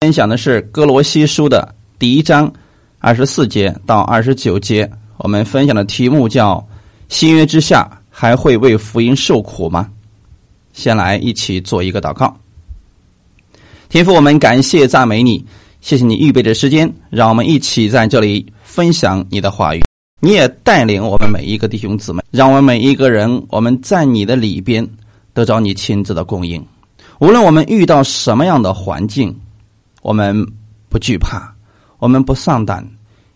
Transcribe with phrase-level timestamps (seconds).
[0.00, 2.52] 分享的是哥罗西书的第一章
[3.00, 4.88] 二十四节到二十九节。
[5.16, 6.64] 我们分享的题目叫
[7.10, 9.90] “新约之下还会为福音受苦吗？”
[10.72, 12.32] 先来一起做一个祷告。
[13.88, 15.44] 天父，我们感谢赞美你，
[15.80, 19.82] 谢谢你预备的时间，让我们一起在这里分享你的话语。
[20.20, 24.88] 你也带领我们每一个弟兄姊妹，让我们每一个人，我们在你的里边
[25.34, 26.64] 得着你亲自的供应。
[27.18, 29.36] 无论我们遇到什么样的环境，
[30.08, 30.34] 我们
[30.88, 31.54] 不惧怕，
[31.98, 32.82] 我们不丧胆，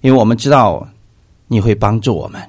[0.01, 0.89] 因为我们知道
[1.47, 2.41] 你会帮助我们。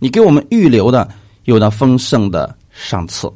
[0.00, 1.08] 你给我们预留的
[1.44, 3.32] 有了丰盛的赏赐。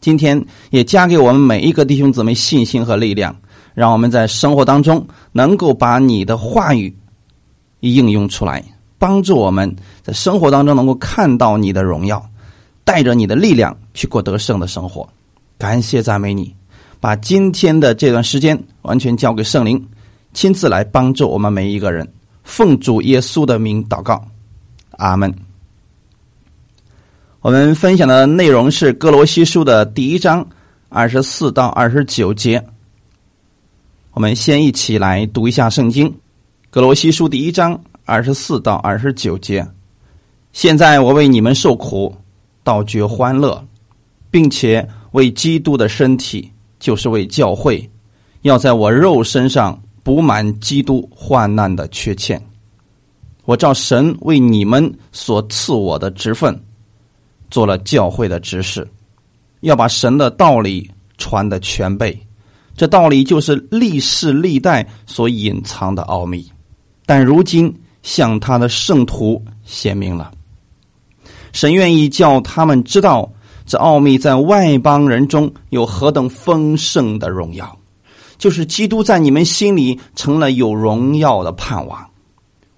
[0.00, 3.36] 今天也加给我们每一个弟兄姊妹信心和力量，
[3.74, 6.96] 让我们在生活当中能够把你的话语
[7.80, 8.64] 应用出来，
[8.96, 9.70] 帮助我们
[10.02, 12.26] 在生活当中能够看到你的荣耀，
[12.84, 15.06] 带着你的力量去过得胜的生活。
[15.58, 16.54] 感谢赞美你，
[17.00, 19.88] 把今天的这段时间完全交给圣灵，
[20.32, 22.06] 亲自来帮助我们每一个人。
[22.42, 24.26] 奉主耶稣的名祷告，
[24.92, 25.32] 阿门。
[27.40, 30.46] 我们分享的内容是哥罗西书的第一章
[30.88, 32.64] 二十四到二十九节。
[34.12, 36.12] 我们先一起来读一下圣经，
[36.70, 39.64] 哥罗西书第一章二十四到二十九节。
[40.52, 42.12] 现在我为你们受苦，
[42.64, 43.64] 倒觉欢乐，
[44.30, 47.88] 并且为基督的身体，就是为教会，
[48.42, 52.42] 要在我肉身上补满基督患难的缺欠。
[53.44, 56.58] 我照神为你们所赐我的职分。
[57.50, 58.86] 做了教会的执事，
[59.60, 62.14] 要把神的道理传的全备。
[62.76, 66.46] 这道理就是历世历代所隐藏的奥秘，
[67.06, 70.30] 但如今向他的圣徒显明了。
[71.54, 73.32] 神愿意叫他们知道，
[73.68, 77.78] 这奥秘在外邦人中有何等丰盛的荣耀，
[78.38, 82.08] 就是基督在你们心里成了有荣耀的盼望。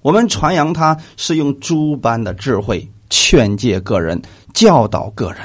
[0.02, 4.20] 我们传扬他是用诸般的智慧劝诫个人。
[4.52, 5.40] 教导个人，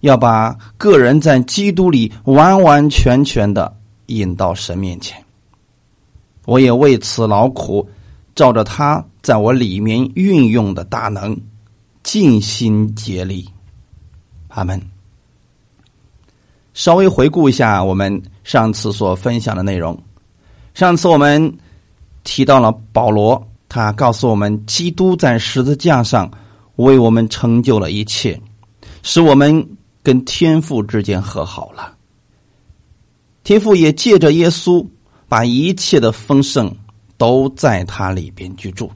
[0.00, 5.22] 要把个人在基督里完完全全的引到神面前。
[6.46, 7.86] 我也为此劳苦，
[8.34, 11.38] 照着他在我里面运用的大能，
[12.02, 13.46] 尽心竭力。
[14.50, 14.80] 阿门。
[16.74, 20.00] 稍微回顾一下我们上次所分享的内容。
[20.74, 21.58] 上次我们
[22.22, 26.30] 提到了保罗，他告诉我们，基督在十字架上。
[26.76, 28.40] 为我们成就了一切，
[29.02, 29.68] 使我们
[30.02, 31.94] 跟天父之间和好了。
[33.44, 34.86] 天父也借着耶稣，
[35.28, 36.74] 把一切的丰盛
[37.18, 38.90] 都在他里边居住，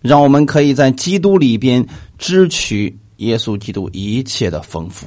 [0.00, 5.06] 让我们可以在基督里边支取耶稣基督一切的丰富。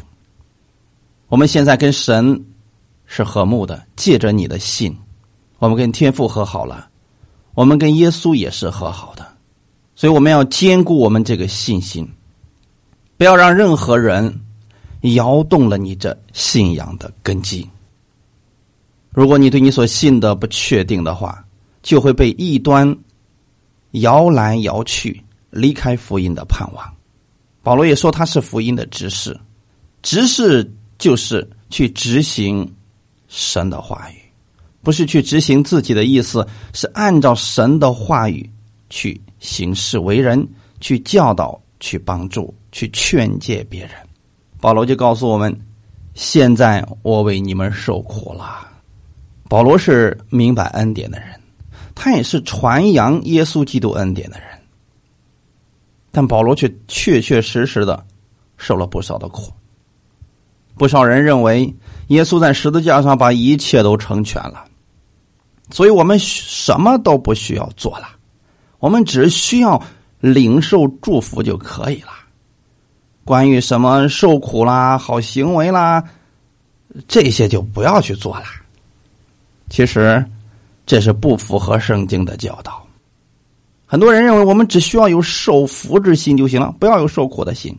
[1.28, 2.46] 我们现在跟神
[3.06, 4.96] 是和睦的，借着你的信，
[5.60, 6.90] 我们跟天父和好了，
[7.54, 9.26] 我们跟耶稣也是和好的。
[9.96, 12.08] 所以我们要兼顾我们这个信心，
[13.18, 14.42] 不要让任何人
[15.16, 17.68] 摇动了你这信仰的根基。
[19.12, 21.44] 如果你对你所信的不确定的话，
[21.82, 22.96] 就会被异端
[23.92, 26.95] 摇来摇去，离开福音的盼望。
[27.66, 29.36] 保罗也说他是福音的执事，
[30.04, 32.72] 执事就是去执行
[33.28, 34.22] 神的话语，
[34.84, 38.48] 不是去执行自己的意思，是按照神的话语
[38.92, 39.20] 去。
[39.40, 40.48] 行事为人，
[40.80, 43.92] 去教导，去帮助，去劝诫别人。
[44.60, 45.56] 保罗就告诉我们：
[46.14, 48.68] 现在我为你们受苦了。
[49.50, 51.30] 保罗是明白恩典的人，
[51.96, 54.50] 他也是传扬耶稣基督恩典的人。
[56.16, 58.02] 但保罗却确确实实的
[58.56, 59.52] 受了不少的苦。
[60.76, 61.76] 不少人认为
[62.08, 64.64] 耶稣在十字架上把一切都成全了，
[65.72, 68.08] 所以我们什么都不需要做了。
[68.80, 69.82] 我们只需要
[70.22, 72.12] 领受祝福就可以了。
[73.26, 76.02] 关于什么受苦啦、好行为啦，
[77.10, 78.46] 这些就不要去做了。
[79.70, 80.26] 其实
[80.86, 82.85] 这是不符合圣经的教导。
[83.86, 87.78] 很多人认为我们只需要有受福之心就行了，不要有受苦的心。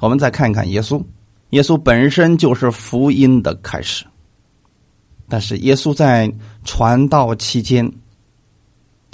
[0.00, 1.02] 我们再看看耶稣，
[1.50, 4.04] 耶稣本身就是福音的开始，
[5.28, 6.32] 但是耶稣在
[6.64, 7.90] 传道期间。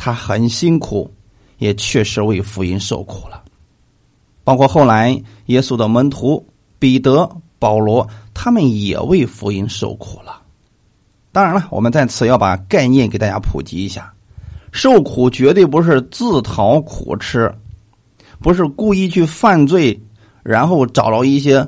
[0.01, 1.13] 他很辛苦，
[1.59, 3.43] 也确实为福音受苦了。
[4.45, 6.47] 包括后来耶稣的门徒
[6.79, 7.29] 彼得、
[7.59, 10.41] 保罗，他们也为福音受苦了。
[11.33, 14.15] 当然了，我们在此要把概念给大家普及一下：
[14.71, 17.53] 受苦绝对不是自讨苦吃，
[18.41, 19.99] 不是故意去犯罪，
[20.43, 21.67] 然后找了一些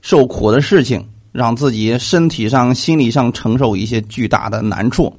[0.00, 5.12] 受苦的事情让自己身体上、心理上承受一些巨大的难处。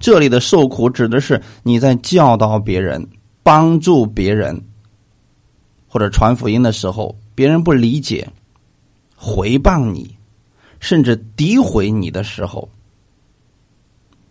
[0.00, 3.06] 这里的受苦指的是你在教导别人、
[3.42, 4.60] 帮助别人
[5.86, 8.28] 或者传福音的时候，别人不理解、
[9.14, 10.16] 回谤你，
[10.80, 12.68] 甚至诋毁你的时候，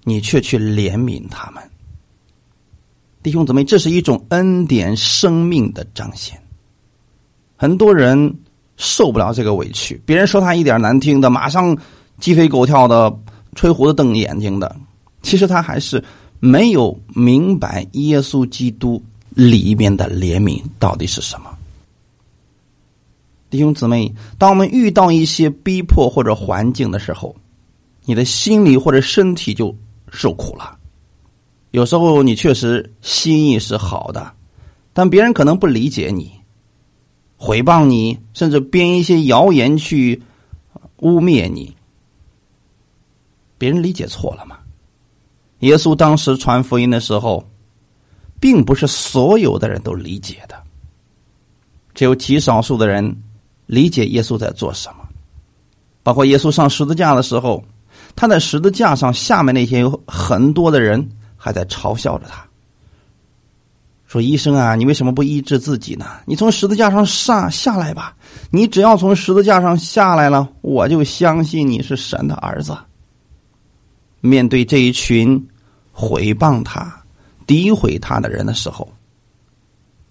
[0.03, 1.63] 你却去怜悯他们。
[3.23, 6.41] 弟兄姊妹，这是一种恩典生命的彰显。
[7.55, 8.35] 很多人
[8.77, 11.77] 受不了这个委屈，别人说他一点难听的，马上
[12.19, 13.15] 鸡飞狗跳的、
[13.53, 14.75] 吹胡子瞪眼睛的。
[15.21, 16.03] 其实他还是
[16.39, 18.99] 没有明白耶稣基督
[19.29, 21.55] 里面的怜悯到底是什么。
[23.51, 27.35] 弟兄姊妹，当我们遇到一些逼迫或者环境的时候，
[28.05, 29.75] 你的心理或者身体就
[30.11, 30.77] 受苦了。
[31.71, 34.31] 有时候你确实心意是好的，
[34.93, 36.31] 但别人可能不理解你。
[37.39, 40.21] 诽谤你，甚至编一些谣言去
[40.97, 41.75] 污蔑你，
[43.57, 44.59] 别人理解错了吗？
[45.59, 47.47] 耶稣当时传福音的时候，
[48.39, 50.61] 并不是所有的人都理解的，
[51.95, 53.23] 只有极少数的人
[53.65, 55.07] 理解耶稣在做什么。
[56.03, 57.63] 包括耶稣上十字架的时候，
[58.15, 62.45] 他在十字架上下面那些有很多的人还在嘲笑着他。
[64.07, 66.05] 说医生啊，你为什么不医治自己呢？
[66.25, 68.13] 你从十字架上上下来吧。
[68.49, 72.77] 你只要从十字架上下来了，我就相信你是神的儿子。
[74.19, 75.47] 面对这一群
[75.93, 76.93] 毁谤他、
[77.47, 78.87] 诋毁他的人的时候，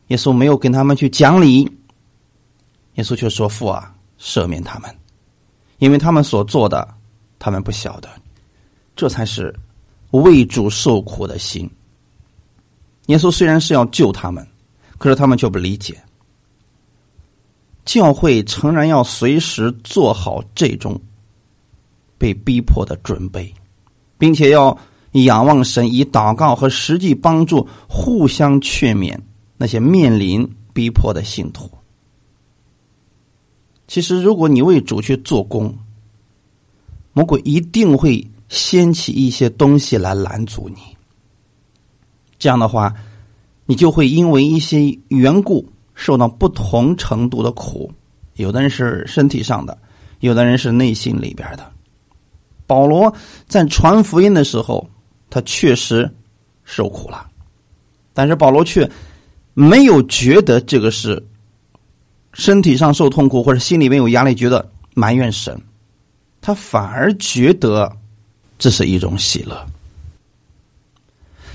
[0.08, 1.70] 耶稣没有跟他们去讲理，
[2.94, 4.91] 耶稣却说：“父啊，赦免他们，
[5.79, 6.88] 因为他们所做的，
[7.41, 8.09] 他们不晓得。”
[8.95, 9.53] 这才是
[10.11, 11.69] 为主受苦的心。
[13.07, 14.47] 耶稣虽然是要救他们，
[14.99, 16.01] 可是他们却不理解。
[17.87, 21.01] 教会诚然要随时做好这种
[22.19, 23.53] 被逼迫的准备，
[24.19, 24.77] 并且要
[25.13, 29.19] 仰望神，以祷告和实际帮助互相劝勉
[29.57, 31.69] 那些面临逼迫的信徒。
[33.89, 35.75] 其实，如果你为主去做工，
[37.12, 40.77] 魔鬼一定会掀起一些东西来拦阻你。
[42.39, 42.95] 这样的话，
[43.67, 47.91] 你就会因为一些缘故受到不同程度的苦。
[48.35, 49.77] 有的人是身体上的，
[50.21, 51.71] 有的人是内心里边的。
[52.67, 53.13] 保罗
[53.47, 54.89] 在传福音的时候，
[55.29, 56.11] 他确实
[56.65, 57.29] 受苦了，
[58.15, 58.89] 但是保罗却
[59.53, 61.23] 没有觉得这个是
[62.33, 65.61] 身体上受痛苦或者心里面有压力，觉得埋怨神，
[66.41, 67.91] 他反而觉得
[68.59, 69.67] 这是一种喜乐。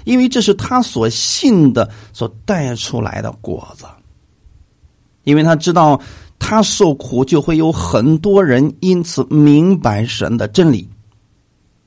[0.03, 3.85] 因为这是他所信的所带出来的果子，
[5.23, 5.99] 因为他知道
[6.37, 10.87] 他受苦就会有很多人因此明白神的真理，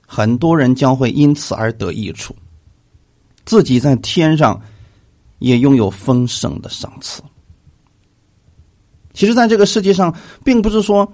[0.05, 2.35] 很多人将会因此而得益处，
[3.45, 4.61] 自己在天上
[5.39, 7.23] 也拥有丰盛的赏赐。
[9.13, 10.13] 其实，在这个世界上，
[10.45, 11.13] 并不是说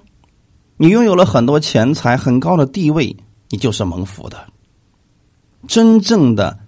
[0.76, 3.16] 你拥有了很多钱财、很高的地位，
[3.50, 4.46] 你就是蒙福的，
[5.68, 6.58] 真正的。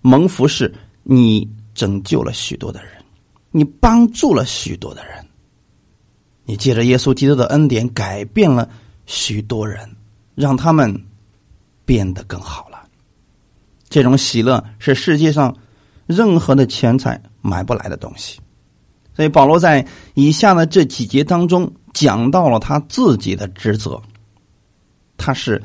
[0.00, 0.72] 蒙福是
[1.02, 2.92] 你拯救了许多的人，
[3.50, 5.26] 你帮助了许多的人，
[6.44, 8.68] 你借着耶稣基督的恩典改变了
[9.06, 9.88] 许多人，
[10.36, 11.04] 让他们
[11.84, 12.78] 变得更好了。
[13.88, 15.54] 这种喜乐是世界上
[16.06, 18.38] 任何的钱财买不来的东西。
[19.14, 24.00] 所以保罗在以下的这几节当中讲到了他自己的职责，
[25.16, 25.60] 他是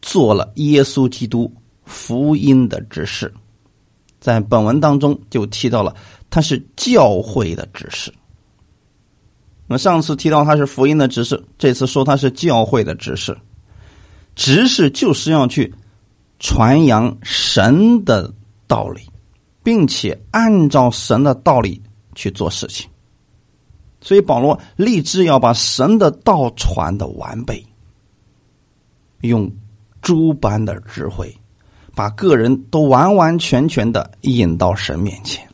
[0.00, 1.52] 做了耶稣基督
[1.84, 3.30] 福音的指示。
[4.18, 5.94] 在本文当中就提到了
[6.30, 8.10] 他是教会的指示。
[9.66, 13.36] 那上次提到他是福音的指示，这次说他是教会的指示。
[14.34, 15.74] 指示就是要去
[16.38, 18.32] 传扬神的
[18.66, 19.02] 道理，
[19.62, 21.82] 并且按照神的道理
[22.14, 22.88] 去做事情。
[24.06, 27.66] 所以保罗立志要把神的道传的完备，
[29.22, 29.50] 用
[30.00, 31.36] 诸般的智慧。
[31.92, 35.48] 把个人都完完全全的引到神面前，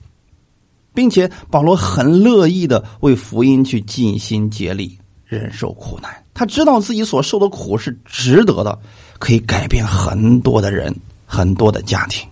[0.92, 6.12] 并且保罗很乐意的为福音去尽心竭力，忍受苦难。
[6.34, 8.76] 他知道自己所受的苦是值得的，
[9.20, 10.92] 可以改变很多的人、
[11.24, 12.28] 很多的家庭。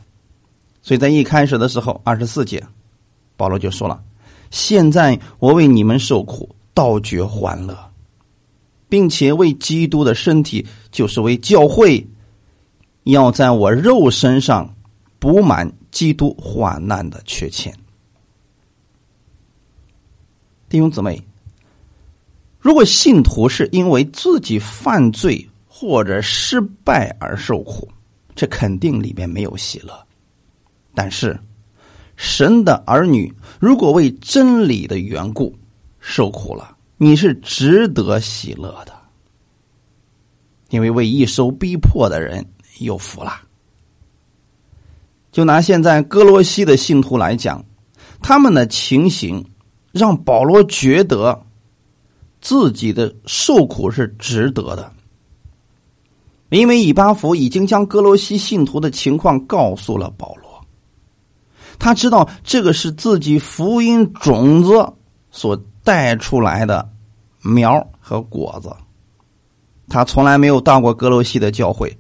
[0.83, 2.63] 所以在一开始的时候，二十四节，
[3.37, 4.03] 保罗就说了
[4.51, 7.77] ：“现在我为你们受苦，倒觉欢乐，
[8.89, 12.07] 并且为基督的身体，就是为教会。”
[13.05, 14.73] 要在我肉身上
[15.19, 17.75] 补满基督患难的缺欠，
[20.69, 21.21] 弟兄姊妹，
[22.61, 27.89] 如果信徒是因为自己犯罪或者失败而受苦，
[28.35, 30.07] 这肯定里边没有喜乐。
[30.95, 31.37] 但是，
[32.23, 35.57] 神的儿女如果为真理的缘故
[36.01, 38.93] 受苦了，你是值得喜乐的，
[40.69, 42.45] 因为为一受逼迫的人
[42.81, 43.33] 有福了。
[45.33, 47.65] 就拿现在哥罗西的信徒来讲，
[48.21, 49.43] 他们的情形
[49.91, 51.43] 让保罗觉得。
[52.43, 54.91] 自己的受苦是值得的，
[56.49, 60.50] 因为以巴弗已经将哥罗西信徒的情况告诉了保罗。
[61.81, 64.93] 他知道这个是自己福音种子
[65.33, 66.89] 所带出来的
[67.43, 68.71] 苗和果子。
[69.89, 71.99] 他从来没有到过哥罗西的教会，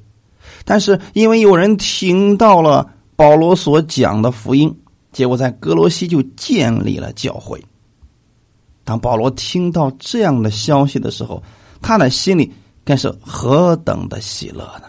[0.64, 4.72] 但是因为有人听到了保罗所讲的福音，
[5.10, 7.60] 结果在哥罗西就建立了教会。
[8.84, 11.42] 当保罗听到这样的消息的时候，
[11.80, 12.52] 他的心里
[12.84, 14.88] 该是何等的喜乐呢？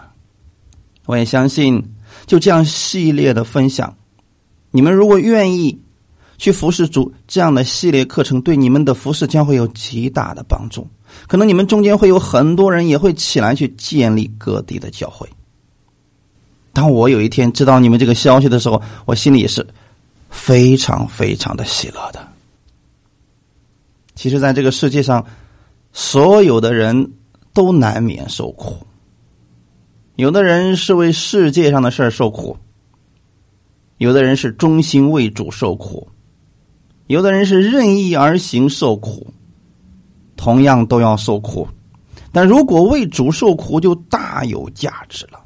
[1.07, 1.83] 我也相信，
[2.27, 3.95] 就这样系列的分享，
[4.71, 5.79] 你们如果愿意
[6.37, 10.87] 去服侍主，这样的系列课程对你们的服侍将会有极大的帮助。
[11.27, 15.29] 可能你们中间会有很多人也会起来去建立各地的教会。
[16.73, 19.67] 当我有一天知道你们这个消息的时候，我心里也是
[20.29, 22.25] 非常非常的喜乐的。
[24.15, 25.25] 其实，在这个世界上，
[25.91, 27.11] 所有的人
[27.53, 28.87] 都难免受苦。
[30.15, 32.55] 有的人是为世界上的事受苦，
[34.01, 36.09] 有的人是忠心为主受苦，
[37.05, 39.31] 有的人是任意而行受苦，
[40.35, 41.67] 同样都要受苦。
[42.31, 45.39] 但如果为主受苦，就大有价值了，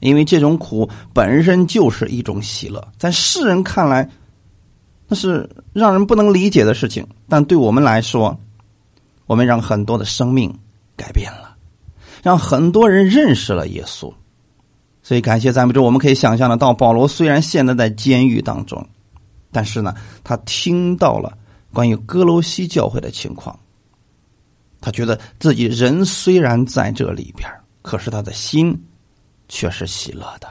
[0.00, 4.06] 因为这种苦本身就是一种喜乐，在世人看来。
[5.08, 8.38] 那是让人不能理解的事情，但对我们来说，
[9.24, 10.54] 我们让很多的生命
[10.94, 11.56] 改变了，
[12.22, 14.12] 让很多人认识了耶稣。
[15.06, 18.84] 所以感谢赞美主，我们可以想象得到，保罗虽然现在在监狱当中，
[19.52, 19.94] 但是呢，
[20.24, 21.38] 他听到了
[21.72, 23.56] 关于哥罗西教会的情况，
[24.80, 27.48] 他觉得自己人虽然在这里边，
[27.82, 28.76] 可是他的心
[29.48, 30.48] 却是喜乐的。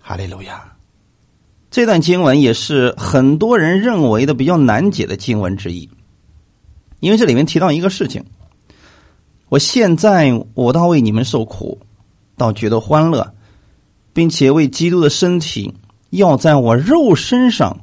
[0.00, 0.72] 哈利路亚。
[1.70, 5.88] 这段经文也是很多人认为的比较难解的经文之一，
[6.98, 8.24] 因为这里面提到一个事情：
[9.48, 11.78] 我现在我倒为你们受苦，
[12.38, 13.34] 倒觉得欢乐，
[14.14, 15.74] 并且为基督的身体
[16.10, 17.78] 要在我肉身上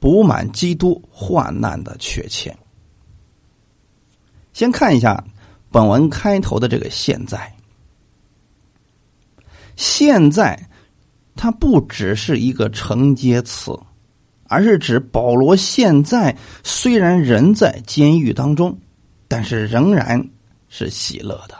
[0.00, 2.56] 补满基督患难的缺欠。
[4.52, 5.22] 先看一下
[5.70, 7.54] 本文开头的这个“现在”，
[9.76, 10.66] 现在。
[11.36, 13.72] 它不只是一个承接词，
[14.44, 18.78] 而是指保罗现在虽然人在监狱当中，
[19.26, 20.22] 但是仍然
[20.68, 21.56] 是喜乐的。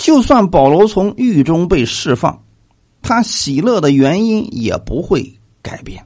[0.00, 2.42] 就算保罗从狱中被释放，
[3.02, 6.02] 他喜乐的原因也不会改变。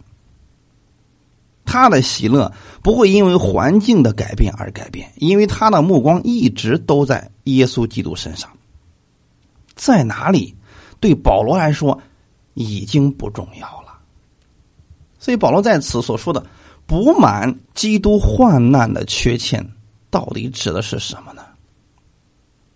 [1.64, 8.50] 他的喜乐不会因为环境的改变而改变，因为他的目光一直都在耶稣基督身上。
[9.76, 10.54] 在哪里，
[11.00, 11.98] 对保罗来说。
[12.56, 13.98] 已经不重要了，
[15.18, 16.46] 所以保罗在此所说的
[16.86, 19.68] “补满基督患难的缺欠”，
[20.08, 21.43] 到底指的是什么呢？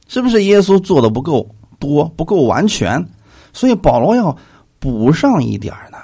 [0.08, 1.48] 是不是耶稣做的不够
[1.78, 3.08] 多、不够完全，
[3.52, 4.36] 所以保罗要
[4.80, 5.98] 补上一点呢？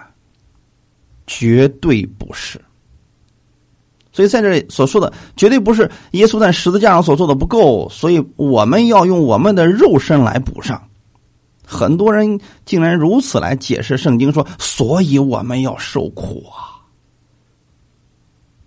[1.26, 2.60] 绝对不是。
[4.12, 10.80] 所以在这里所说的，绝对不是耶稣在十字架上所做的不够，所以我们要用我们的肉身来补上。
[11.66, 16.78] 很多人竟然如此来解释圣经，说：“所以我们要受苦啊。”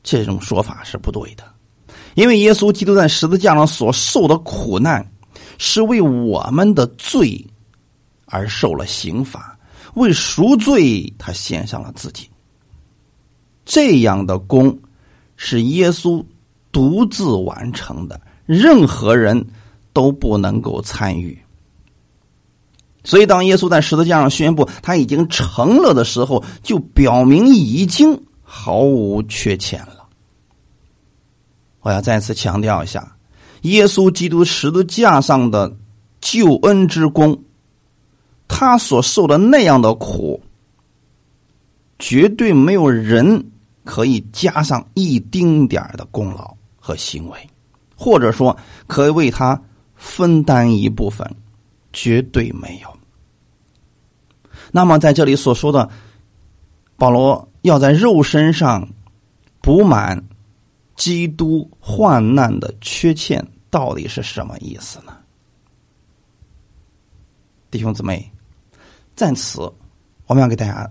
[0.04, 1.44] 这种说法是不对的，
[2.16, 5.08] 因为耶稣基督在十字架上所受的苦难，
[5.58, 7.46] 是为我们的罪
[8.26, 9.58] 而受了刑罚，
[9.96, 12.30] 为赎罪，他献上了自己。
[13.66, 14.78] 这样的功
[15.36, 16.24] 是耶稣
[16.72, 19.46] 独自完成的，任何人
[19.94, 21.38] 都不能够参与。
[23.04, 30.06] 所以，当耶稣在十字架上宣布他已经成了的时候，就表明已经毫无缺欠了。
[31.80, 33.17] 我要再次强调一下，
[33.62, 35.76] 耶稣基督十字架上的
[36.22, 37.44] 救恩之功，
[38.48, 40.42] 他所受的那样的苦，
[42.00, 43.52] 绝对没有人
[43.84, 47.50] 可以加上一丁点的功劳和行为，
[47.96, 48.56] 或者说
[48.88, 49.62] 可以为他
[49.96, 51.30] 分担一部分，
[51.92, 52.90] 绝对没有。
[54.72, 55.90] 那么，在这里所说的，
[56.98, 58.88] 保罗要在肉身上
[59.62, 60.22] 补满
[60.98, 65.16] 基督患难的缺欠到底是什么意思呢？
[67.72, 68.30] 弟兄姊妹，
[69.16, 69.62] 在此
[70.26, 70.90] 我们要给大家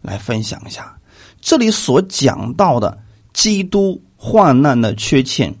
[0.00, 0.98] 来分享一下，
[1.40, 2.96] 这里所讲到的
[3.32, 5.54] 基督患难的缺欠，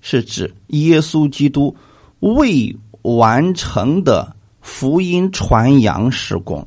[0.00, 1.76] 是指耶稣基督
[2.20, 6.66] 未完成的福音传扬施工，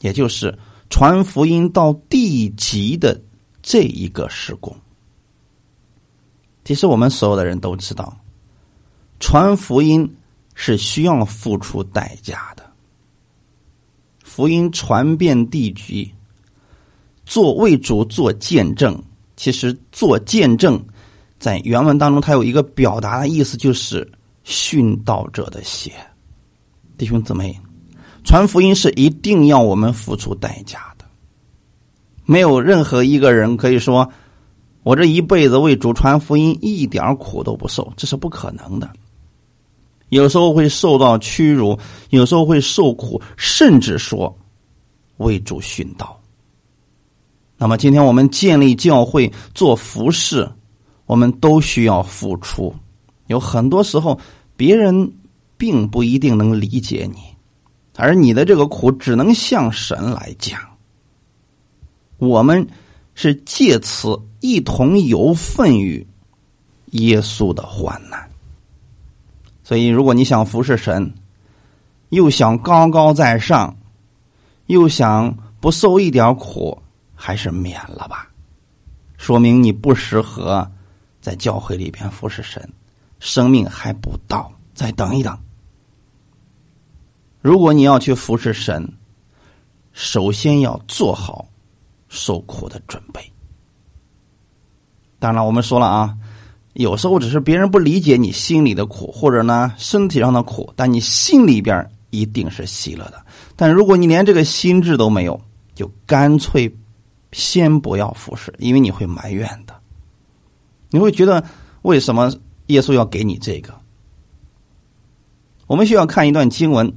[0.00, 0.56] 也就是
[0.88, 3.20] 传福音到地极的
[3.60, 4.74] 这一个施工。
[6.64, 8.16] 其实我们所有的人都知道，
[9.20, 10.16] 传福音
[10.54, 12.64] 是需要付出代价的。
[14.22, 16.10] 福音传遍地局，
[17.24, 19.00] 做为主做见证。
[19.36, 20.80] 其实做见证，
[21.38, 24.10] 在原文当中，它有一个表达的意思，就是
[24.44, 25.92] 殉道者的血。
[26.96, 27.60] 弟兄姊妹，
[28.22, 31.04] 传福音是一定要我们付出代价的。
[32.24, 34.08] 没有任何一个人可以说，
[34.84, 38.88] 我这一辈子为主传福音一点苦都不受，这是不可能的。
[40.10, 41.76] 有时候会受到屈辱，
[42.10, 44.38] 有时候会受苦，甚至说
[45.16, 46.20] 为主殉道。
[47.56, 50.48] 那么，今天我们建立教会做服饰，
[51.06, 52.72] 我们都需要付出。
[53.28, 54.20] 有很多时候，
[54.54, 55.12] 别人
[55.56, 57.20] 并不一定能理解你，
[57.96, 60.60] 而你的这个苦只能向神来讲。
[62.18, 62.66] 我们
[63.14, 66.06] 是借此一同有份于
[66.90, 68.30] 耶稣的患难。
[69.62, 71.14] 所以，如果你想服侍神，
[72.10, 73.74] 又想高高在上，
[74.66, 76.78] 又想不受一点苦，
[77.14, 78.30] 还是免了吧。
[79.16, 80.70] 说明你不适合
[81.22, 82.70] 在教会里边服侍神，
[83.20, 85.34] 生命还不到，再等一等。
[87.40, 88.86] 如果你要去服侍神，
[89.94, 91.48] 首先要做好
[92.10, 93.33] 受苦的准备。
[95.24, 96.14] 当然，我们说了啊。
[96.74, 103.24] 有时候只是别人不理解你心里的苦，或者呢身体上的苦，但你心里边一定是喜乐的。
[103.56, 105.40] 但如果你连这个心智都没有，
[105.74, 106.70] 就干脆
[107.32, 109.74] 先不要服侍，因为你会埋怨的。
[110.90, 111.42] 你会觉得
[111.80, 112.30] 为什么
[112.66, 113.72] 耶稣要给你这个？
[115.66, 116.86] 我们需要看一段经文，《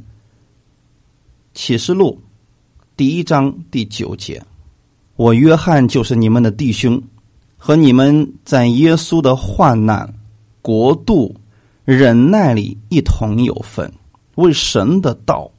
[1.53, 2.21] 启示录》
[2.97, 4.43] 第一章第九节
[5.15, 7.01] ：“我约翰就是你们的弟兄。”
[7.57, 10.13] 和你们在耶稣的患难、
[10.61, 11.35] 国度、
[11.83, 13.91] 忍耐里一同有份，
[14.35, 15.49] 为神的道，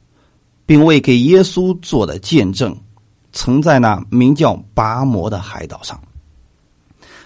[0.65, 2.75] 并为给耶稣做的见证，
[3.33, 5.99] 曾在那名叫拔摩的海岛上。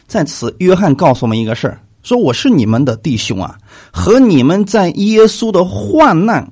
[0.08, 3.58] 在此，约翰告诉我们一个事儿：说我是你们的弟兄啊，
[3.92, 6.52] 和你们在耶稣的患难、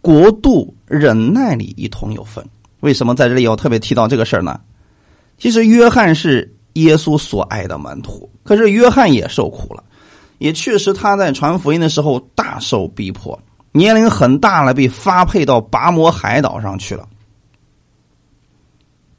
[0.00, 2.48] 国度、忍耐里一同有份。
[2.78, 4.60] 为什么在这里要特别提到这个事儿呢？
[5.36, 6.54] 其实，约翰是。
[6.74, 9.82] 耶稣所爱的门徒，可是约翰也受苦了，
[10.38, 13.38] 也确实他在传福音的时候大受逼迫，
[13.72, 17.08] 年龄很大了，被发配到拔摩海岛上去了。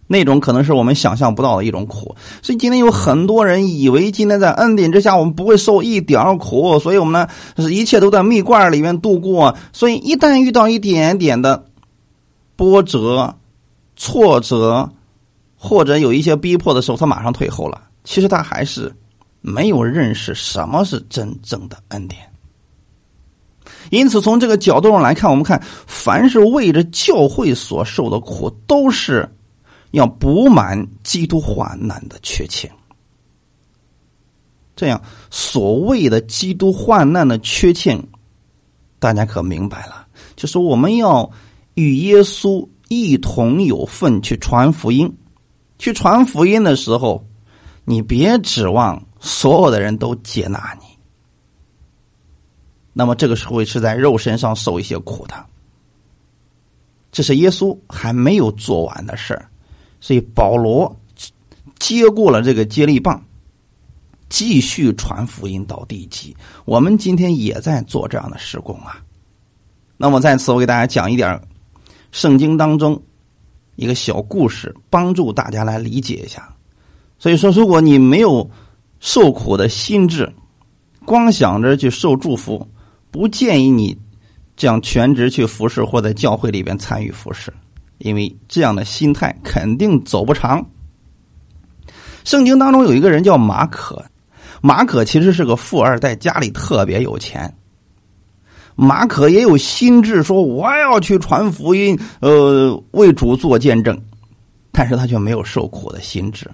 [0.08, 11.66] 那种可能是我们想象不到的一种苦，所以今天有很多人以为今天在恩典之下我们不会受一点苦，所以我们呢是一切都在蜜罐里面度过，所以一旦遇到一点点的
[12.56, 13.36] 波折、
[13.96, 14.90] 挫折。
[15.64, 17.84] 或者有一些逼迫的时候，他马上退后了。
[18.04, 18.92] 其实他还是
[19.42, 22.20] 没有认识什么是真正的恩典。
[23.92, 29.30] 因此，从这个角度上来看，我们看，凡是为着教会所受的苦，都是
[29.92, 32.72] 要补满基督患难的缺欠。
[34.76, 38.04] 这样，所谓的基督患难的缺欠，
[38.98, 40.08] 大家可明白了？
[40.36, 41.30] 就是我们要
[41.76, 45.16] 与耶稣一同有份去传福音。
[45.82, 47.26] 去传福音的时候，
[47.86, 50.86] 你别指望所有的人都接纳你。
[52.94, 55.34] 那么这个时候是在肉身上受一些苦的。
[57.12, 59.50] 这是耶稣还没有做完的事儿，
[60.00, 60.96] 所以保罗
[61.80, 63.20] 接过了这个接力棒，
[64.30, 66.38] 继续传福音到地极。
[66.66, 69.04] 我们今天也在做这样的施工啊。
[69.98, 71.42] 那么在此，我给大家讲一点
[72.12, 73.02] 圣经当中。
[73.82, 76.48] 一个小故事，帮助大家来理解一下。
[77.18, 78.48] 所以说，如果你没有
[79.00, 80.32] 受苦的心智，
[81.04, 82.68] 光想着去受祝福，
[83.10, 83.98] 不建议你
[84.56, 87.52] 这样全职去服侍或在教会里边参与服侍，
[87.98, 90.64] 因为这样的心态肯定走不长。
[92.24, 94.06] 圣经当中有一个人叫马可，
[94.62, 97.52] 马可其实是个富二代，家里特别有钱。
[98.76, 104.02] 马可也有心智，说我要去传福音，呃，为主做见证，
[104.72, 106.50] 但是他却没有受苦的心智。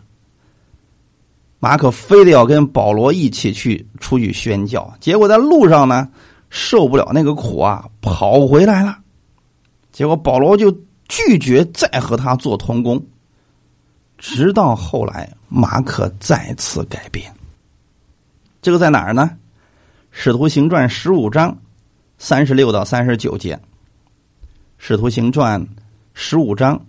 [1.59, 6.07] 马可非得要跟保罗一起去出去宣教，结果在路上呢
[6.49, 8.99] 受不了那个苦啊，跑回来了。
[9.91, 10.71] 结果保罗就
[11.07, 13.03] 拒绝再和他做同工，
[14.17, 17.33] 直到后来马可再次改变。
[18.61, 19.29] 这个在哪儿呢？
[20.11, 21.57] 《使徒行传》十五章
[22.17, 23.55] 三十六到三十九节，
[24.77, 25.61] 《使徒行传》
[26.13, 26.79] 十五章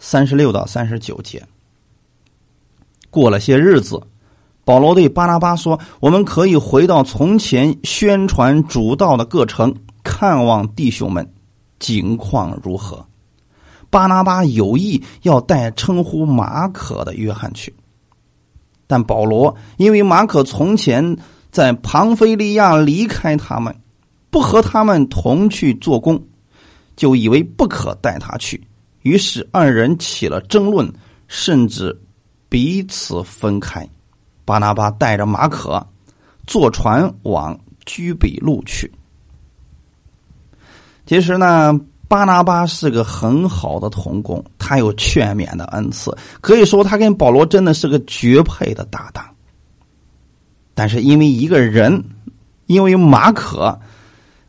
[0.00, 1.46] 三十六到三十九节。
[3.08, 4.02] 过了些日子，
[4.64, 11.32] 保罗对巴拿巴说：“我们可以回到从前宣传主道的各城，看望弟兄们，
[11.78, 13.06] 景况如何？”
[13.90, 17.72] 巴拿巴有意要带称呼马可的约翰去，
[18.88, 21.16] 但保罗因为马可从前
[21.52, 23.74] 在庞菲利亚离开他们，
[24.30, 26.22] 不和他们同去做工，
[26.96, 28.60] 就以为不可带他去，
[29.02, 30.92] 于是二人起了争论，
[31.26, 31.98] 甚至。
[32.50, 33.86] 彼此分开，
[34.46, 35.86] 巴拿巴带着马可
[36.46, 38.90] 坐船往居比路去。
[41.04, 46.10] 其实呢，巴拿巴是个很好的童工，他有劝勉的恩赐，
[46.40, 49.22] 可以说他跟保罗真的是个绝配的搭档。
[50.74, 52.02] 但是因为一个人，
[52.64, 53.78] 因为马可，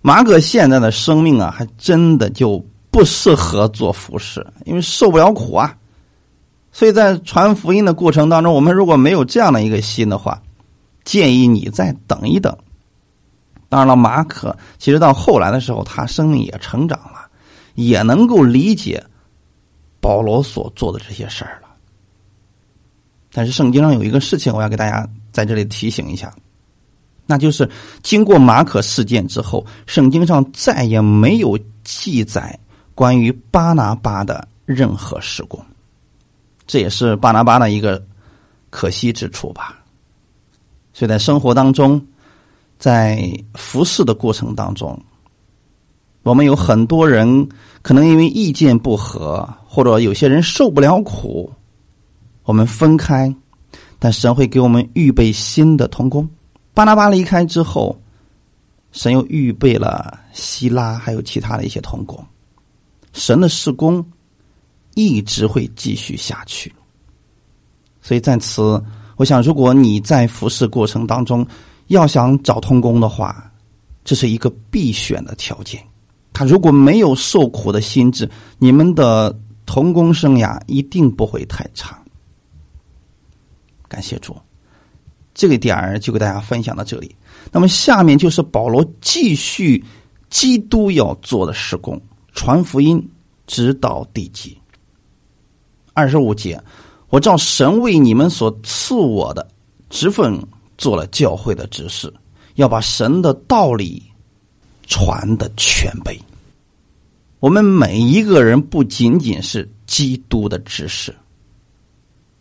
[0.01, 5.75] 马可现在的生命啊，还真的就不适合做服侍，因为受不了苦啊。
[6.71, 10.41] 所以在传福音的过程当中，我们如果没有这样的一个心的话，
[11.03, 12.55] 建议你再等一等。
[13.67, 17.27] 当然了，马可其实到后来的时候，他生命也成长了，
[17.75, 19.03] 也能够理解
[19.99, 21.67] 保罗所做的这些事儿了。
[23.31, 26.33] 但是圣经上有一个事情，我要给大家在这里提醒一下，
[27.31, 27.69] 那就是
[28.01, 32.57] 经过马可事件之后，圣经上再也没有记载
[32.95, 35.61] 关于巴拿巴的任何事故。
[36.65, 38.03] 这也是巴拿巴的一个
[38.71, 39.77] 可惜之处吧。
[40.91, 42.03] 所以在生活当中，
[42.79, 44.99] 在服侍的过程当中，
[46.23, 47.47] 我们有很多人
[47.83, 51.53] 可能因为意见不合，或者有些人受不了苦，
[52.41, 53.31] 我们分开，
[53.99, 56.27] 但神会给我们预备新的同工。
[56.79, 57.99] 巴拿巴离开之后，
[58.93, 62.25] 神又预备了希拉，还有其他的一些同工。
[63.11, 64.05] 神的施工。
[64.95, 66.73] 一直会继续下去，
[68.01, 68.61] 所以在此，
[69.15, 71.45] 我想，如果你在服侍过程当中
[71.87, 73.49] 要想找通工的话，
[74.03, 75.81] 这是一个必选的条件。
[76.33, 79.33] 他如果没有受苦的心智，你们的
[79.65, 81.97] 童工生涯一定不会太长。
[83.87, 84.35] 感谢主，
[85.33, 87.15] 这个点儿就给大家分享到这里。
[87.51, 89.83] 那么下面就是保罗继续
[90.29, 91.99] 基督要做的施工，
[92.33, 93.03] 传福音
[93.47, 94.57] 直到地极。
[95.93, 96.61] 二十五节，
[97.09, 99.47] 我照神为你们所赐我的
[99.89, 100.39] 职分
[100.77, 102.13] 做了教会的指示，
[102.55, 104.03] 要把神的道理
[104.85, 106.19] 传的全备。
[107.39, 111.15] 我们每一个人不仅仅是基督的指示。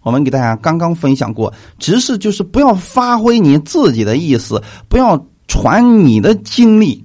[0.09, 7.05] 我们给大家刚刚分享过，指示就是不要发挥你自己的意思，不要传你的经历，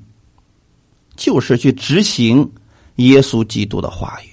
[1.18, 2.50] 就是去执行
[2.96, 4.30] 耶稣基督的话语。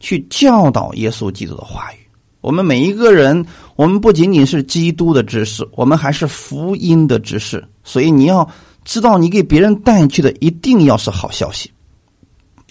[0.00, 1.96] 去教导耶稣基督的话语。
[2.40, 3.44] 我们每一个人，
[3.76, 7.62] 我们不仅仅是基督的知识，我们还是福音的知识。
[7.82, 8.48] 所以你要
[8.86, 11.70] 知道，你给别人带去的一定要是好消息。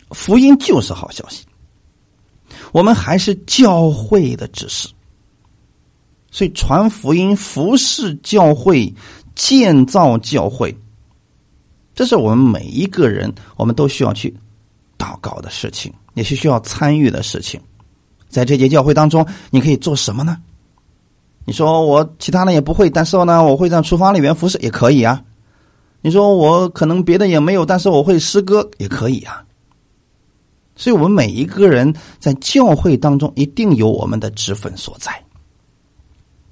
[0.10, 1.46] 福音就是好消息。
[2.72, 4.88] 我们还是教会的知识，
[6.34, 8.92] 所以传福音、服侍教会、
[9.36, 10.76] 建造教会，
[11.94, 14.36] 这是我们每一个人我们都需要去
[14.98, 15.94] 祷告的事情。
[16.16, 17.60] 也是需要参与的事情，
[18.30, 20.38] 在这节教会当中，你可以做什么呢？
[21.44, 25.24] 你说我其他的也不会，但是呢，我会在厨房里面服侍也可以啊。
[26.02, 29.44] 你说我可能别的也没有，但是我会诗歌也可以啊。
[30.76, 35.20] 所以，我们每一个人在教会当中一定有我们的职分所在。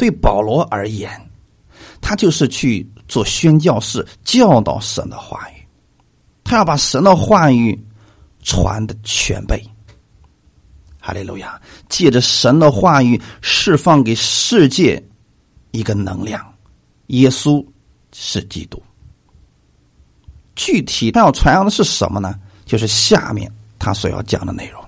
[0.02, 1.12] 对保罗而言，
[2.02, 5.62] 他就是去做宣教士，教导神的话语，
[6.44, 7.80] 他要把神的话语。
[8.44, 9.64] 传的全备，
[11.00, 11.62] 哈利路亚！
[11.90, 15.00] 借着神的话语释放给世界
[15.70, 16.44] 一个能量，
[17.10, 17.64] 耶稣
[18.12, 18.82] 是基督。
[20.56, 22.34] 具体他要传扬的是什么呢？
[22.66, 24.84] 就是下面他所要讲的内容。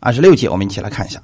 [0.00, 1.22] 二十六节，我们一起来看一下，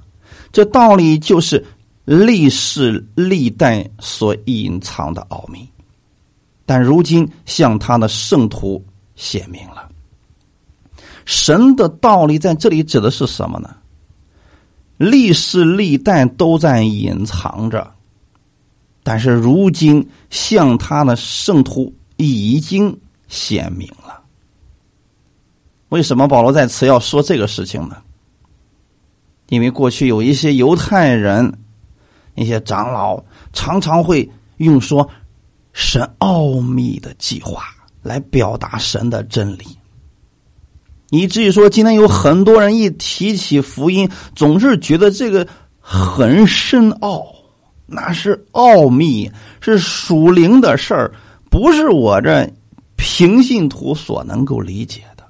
[0.52, 1.66] 这道理就是
[2.06, 5.68] 历世历代所隐藏的奥秘，
[6.64, 8.82] 但如今向他的圣徒
[9.16, 9.90] 显明了。
[11.24, 13.76] 神的道理在这里指的是什么呢？
[14.96, 17.92] 历世历代都在隐藏着，
[19.02, 24.22] 但是如今向他的圣徒已经显明了。
[25.88, 27.96] 为什么保罗在此要说这个事情呢？
[29.48, 31.52] 因为过去有一些犹太人、
[32.36, 33.22] 一些长老
[33.52, 35.08] 常常会用说
[35.72, 37.64] 神奥秘的计划
[38.02, 39.64] 来表达神的真理，
[41.10, 45.46] 以至于说今天有很多人一提起福音，总是觉得这个
[45.80, 47.26] 很深奥，
[47.86, 51.12] 那是奥秘，是属灵的事儿，
[51.50, 52.48] 不是我这
[52.96, 55.24] 平信徒所能够理解的。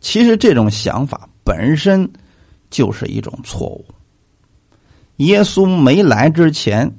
[0.00, 2.10] 其实这种想法本身
[2.70, 3.84] 就是一种错误。
[5.22, 6.92] 耶稣没来之前，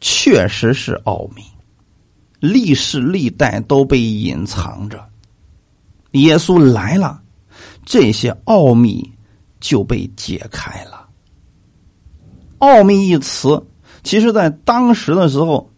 [0.00, 1.42] 确实是奥秘，
[2.38, 5.04] 历世历代都被隐藏着。
[6.12, 7.20] 耶稣来了，
[7.84, 9.10] 这些奥秘
[9.58, 11.08] 就被解开了。
[12.58, 13.60] 奥秘一词，
[14.04, 15.68] 其实在当时的时候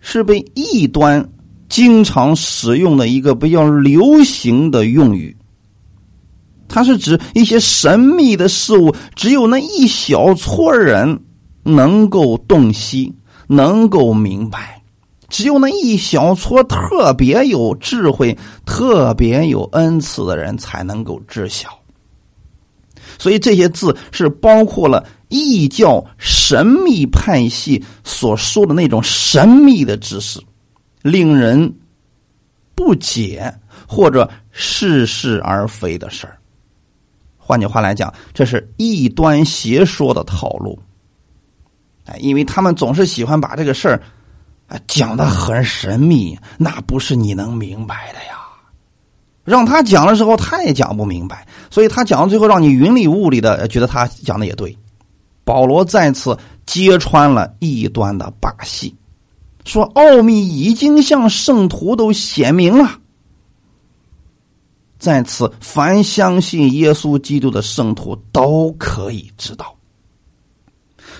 [0.00, 1.24] 是被异端
[1.68, 5.36] 经常使用的一个比较流行的用语。
[6.70, 11.20] 它是指一些神秘的事物，只有那一小撮人
[11.64, 13.12] 能够洞悉、
[13.48, 14.80] 能够明白，
[15.28, 21.68] 只有那一小撮特别有智慧、特别有恩赐的人才能够知晓。
[23.18, 30.40] 所以这些字是包括了异教神秘派系所说的那种神秘的知识，
[31.02, 31.70] 令人
[32.74, 33.52] 不解
[33.86, 36.39] 或者似是而非的事儿。
[37.50, 40.78] 换句话来讲，这是异端邪说的套路。
[42.04, 44.00] 哎，因为他们总是喜欢把这个事儿
[44.68, 48.38] 啊讲的很神秘，那不是你能明白的呀。
[49.42, 54.78] 让他讲的时候，他也讲不明白，所以他讲到最后，让你云里雾里的，觉得他讲的也对。
[55.42, 58.94] 保罗再次揭穿了异端的把戏，
[59.64, 62.88] 说奥秘已经向圣徒都显明了。
[65.00, 69.74] 在此，凡相信耶稣基督的圣徒都可以知道。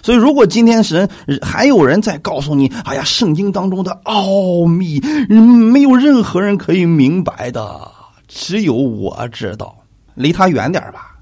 [0.03, 1.09] 所以，如果今天神
[1.43, 7.91] 还有人在告诉你：“哎呀，圣经当中的奥秘，没有任何人可以明白的，
[8.29, 9.75] 只有我知道。”
[10.15, 11.19] 离他远点吧。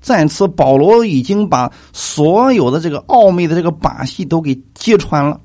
[0.00, 5.40] 在此，保罗已经把所有的这个奥秘的这个把戏都给揭穿了。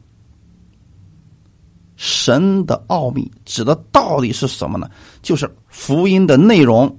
[2.06, 4.89] 神的奥秘指的到底是什么呢？
[5.22, 6.94] 就是福音的内容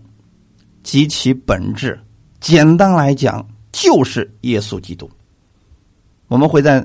[0.83, 2.01] 及其本质。
[2.41, 5.11] 简单来讲，就是耶稣基督。
[6.29, 6.83] 我们会在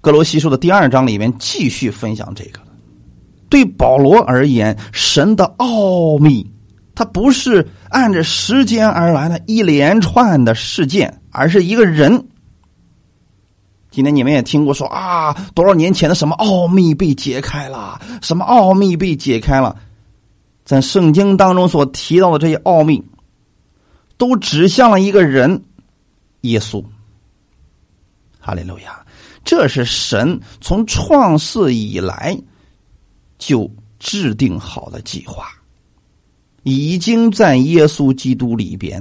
[0.00, 2.58] 格罗西书的第二章里面继续分享这个。
[3.48, 6.44] 对保罗而言，神的奥秘，
[6.92, 12.26] 它不是按着时间而来的一连串的事件，而是一个人。
[13.94, 19.76] 今天你们也听过说啊，多少年前的什么奥秘被解开了，什么奥秘被解开了，
[20.64, 23.00] 在圣经当中所提到的这些奥秘，
[24.16, 25.62] 都指向了一个人——
[26.42, 26.84] 耶稣。
[28.40, 29.00] 哈利路亚！
[29.44, 32.36] 这是神从创世以来
[33.38, 35.46] 就制定好的计划，
[36.64, 39.00] 已经在耶稣基督里边。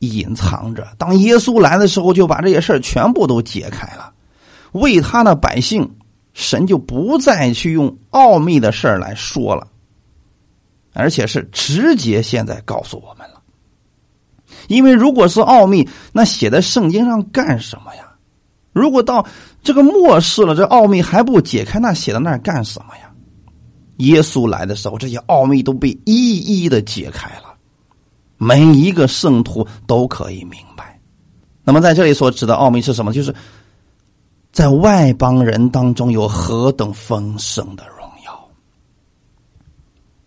[0.00, 4.12] 隐藏着，当耶稣来的时候，就把这些事儿全部都解开了。
[4.72, 5.90] 为他的百姓，
[6.34, 9.66] 神就不再去用奥秘的事儿来说了，
[10.92, 13.40] 而且是直接现在告诉我们了。
[14.68, 18.02] 因为如果是奥秘，那写在圣经上干什么呀？
[18.72, 19.26] 如果到
[19.62, 23.10] 这个末世了，这奥秘还不解开，那写在那儿干什么呀？
[23.98, 27.45] 耶稣来的时候，这些奥秘都被一一的解开了。
[28.38, 31.00] 每一个圣徒都可以明白。
[31.64, 33.12] 那么在这里所指的奥秘是什么？
[33.12, 33.34] 就是
[34.52, 38.48] 在外邦人当中有何等丰盛的荣耀。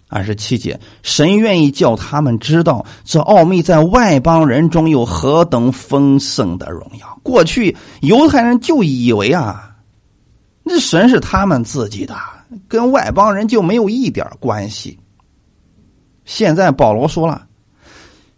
[0.08, 7.20] 二十七节，神愿意叫他们知道这奥秘在外邦人中有何等丰盛的荣耀。
[7.24, 9.78] 过去犹太人就以为啊，
[10.64, 12.16] 那神是他们自己的，
[12.68, 15.00] 跟外邦人就没有一点关系。
[16.26, 17.46] 现在保罗说了。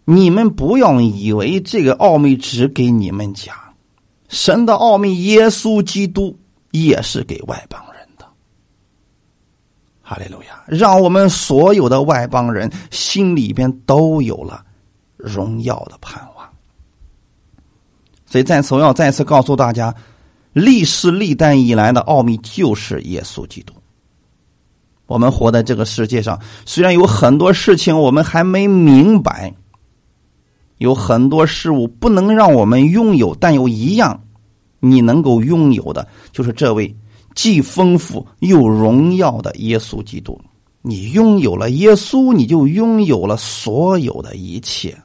[0.04, 3.54] 你们不要以为这个奥秘只给你们讲，
[4.28, 6.36] 神的奥秘，耶稣基督
[6.72, 8.26] 也是给外邦人的。
[10.02, 10.64] 哈利路亚！
[10.66, 14.64] 让我们所有的外邦人心里边都有了
[15.16, 16.48] 荣耀的盼望。
[18.26, 19.94] 所以在此，我要再次告诉大家，
[20.52, 23.72] 历世历代以来的奥秘就是耶稣基督。
[25.06, 29.54] 我们活在这个世界上，虽然有很多事情我们还没明白。
[30.82, 34.20] 有很多事物不能让我们拥有，但有一样
[34.80, 36.94] 你能够拥有的，就是这位
[37.34, 40.38] 既丰富又荣耀的耶稣基督。
[40.82, 45.00] 你拥有了耶稣，你就拥有了所有的一切。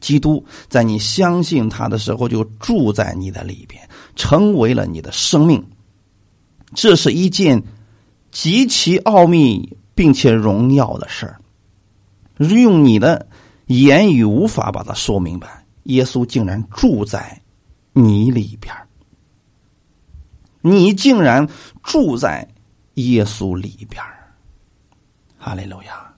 [0.00, 5.64] 基督在你相信他的时候，就住在你的里边，成为了你的生命。
[6.74, 7.62] 这是一件
[8.32, 11.40] 极其奥秘并且荣耀的事儿，
[12.38, 13.26] 用你的
[13.66, 15.64] 言语无法把它说明白。
[15.84, 17.40] 耶稣竟然住在
[17.92, 18.74] 你里边
[20.60, 21.48] 你竟然
[21.84, 22.46] 住在
[22.94, 24.02] 耶稣里边
[25.38, 26.12] 哈利路亚！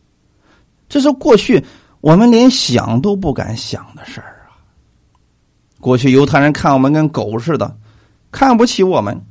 [0.88, 1.62] 这是过去
[2.00, 4.56] 我们连想都不敢想的事儿啊。
[5.80, 7.76] 过去犹太人看我们跟狗似的，
[8.32, 9.22] 看不起我们。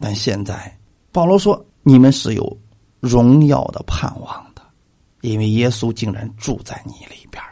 [0.00, 0.76] 但现在
[1.12, 2.58] 保罗说：“你们是有
[2.98, 4.49] 荣耀的盼望，
[5.20, 7.42] 因为耶稣竟然住在你里边。”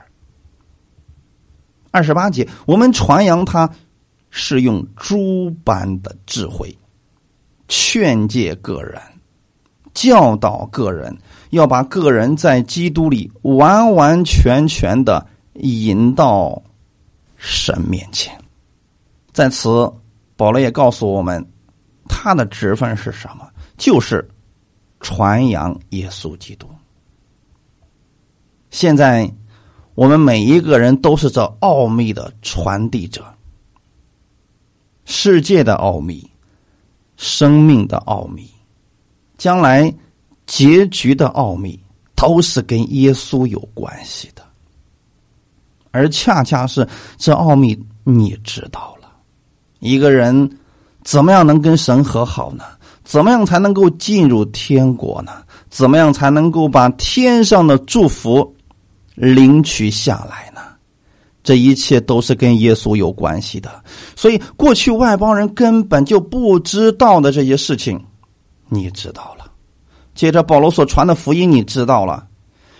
[1.90, 3.68] 二十八节，我们传扬他
[4.30, 6.76] 是用诸般的智慧
[7.66, 9.00] 劝诫个人。
[9.94, 11.16] 教导个人，
[11.50, 16.62] 要把个人在基督里完完全全的引到
[17.36, 18.32] 神面前。
[19.32, 19.68] 在此，
[20.36, 21.44] 保罗也告诉我们，
[22.08, 23.48] 他的职分是什么？
[23.76, 24.28] 就是
[25.00, 26.68] 传扬耶稣基督。
[28.70, 29.30] 现在，
[29.94, 33.24] 我们每一个人都是这奥秘的传递者，
[35.04, 36.30] 世界的奥秘，
[37.16, 38.48] 生命的奥秘。
[39.36, 39.92] 将来
[40.46, 41.78] 结局的奥秘
[42.14, 44.42] 都是跟耶稣有关系的，
[45.92, 49.08] 而恰恰是这奥秘你知道了，
[49.78, 50.58] 一个人
[51.04, 52.64] 怎么样能跟神和好呢？
[53.04, 55.32] 怎么样才能够进入天国呢？
[55.70, 58.54] 怎么样才能够把天上的祝福
[59.18, 60.60] 领取下来呢？
[61.42, 63.82] 这一切都是跟耶稣有关系的，
[64.14, 68.00] 所以过去外邦人根本就不知道的这些事情。
[68.68, 69.50] 你知道了，
[70.14, 72.26] 接着保罗所传的福音，你知道了，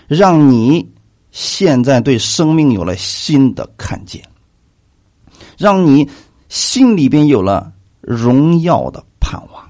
[0.07, 0.87] 让你
[1.31, 4.23] 现在对生命有了新的看见，
[5.57, 6.09] 让你
[6.49, 9.65] 心里边有了荣耀的盼望，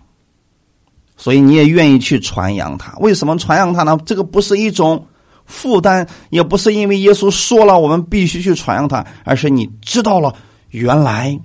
[1.17, 2.93] 所以你也愿意去传扬它。
[2.99, 3.97] 为什么传扬它呢？
[4.05, 5.07] 这个不是一种
[5.49, 10.33] 负担，也不是因为耶稣说了我们必须去传扬它，而是你知道了
[10.69, 11.37] 原来。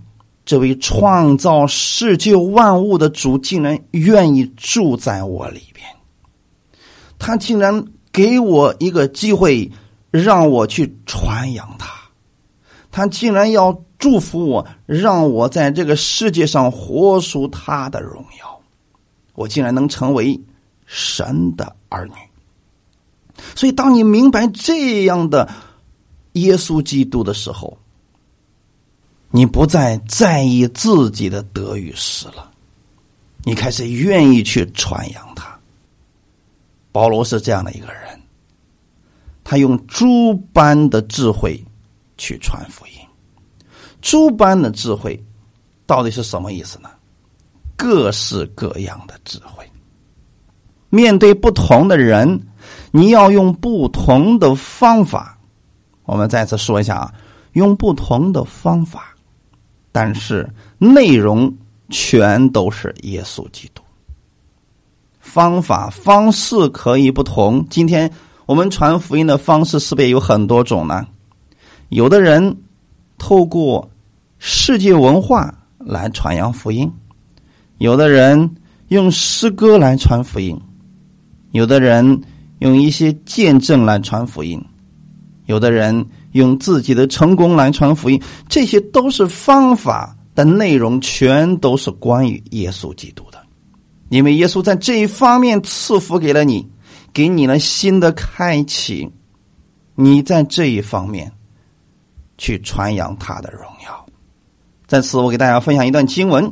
[0.45, 5.87] 这位创造世界万物的主，竟然愿意住在我里边。
[7.17, 9.71] 他竟然给我一个机会，
[10.11, 11.89] 让我去传扬他。
[12.91, 18.59] 他竟然要祝福我，让我在这个世界上活出他的荣耀。
[19.35, 20.37] 我竟然能成为
[20.85, 22.13] 神的儿女。
[23.55, 25.49] 所以，当你明白这样的
[26.33, 27.77] 耶稣基督的时候，
[29.29, 32.51] 你不再在意自己的得与失了，
[33.43, 35.57] 你开始愿意去传扬他。
[36.91, 38.21] 保罗是这样的一个人，
[39.43, 41.63] 他用诸般的智慧
[42.17, 42.93] 去传福音。
[44.01, 45.21] 诸般的智慧
[45.85, 46.89] 到底是什么意思呢？
[47.75, 49.67] 各式各样的智慧。
[50.89, 52.39] 面对不同的人，
[52.95, 55.35] 你要用不同的方法。
[56.03, 57.13] 我们再次说一下啊，
[57.53, 59.15] 用不同的方法。
[59.91, 61.51] 但是内容
[61.89, 63.81] 全都是耶稣基督，
[65.19, 67.65] 方法方式可以不同。
[67.67, 68.11] 今天
[68.45, 71.07] 我们传福音的方式是不是有很多种呢？
[71.89, 72.55] 有的人
[73.17, 73.89] 透过
[74.37, 76.91] 世界文化来传扬福音，
[77.77, 78.55] 有的人
[78.89, 80.59] 用诗歌来传福音，
[81.51, 82.19] 有的人
[82.63, 84.59] 用一些见证来传福音，
[85.45, 86.05] 有的人。
[86.33, 93.39] 用自己的成功来传福音，这些都是方法的内容，全都是关于耶稣基督的。
[94.09, 96.67] 因为耶稣在这一方面赐福给了你，
[97.13, 99.07] 给你了新的开启，
[99.93, 101.31] 你在这一方面
[102.39, 104.05] 去传扬他的荣耀。
[104.87, 106.51] 在此，我给大家分享一段经文，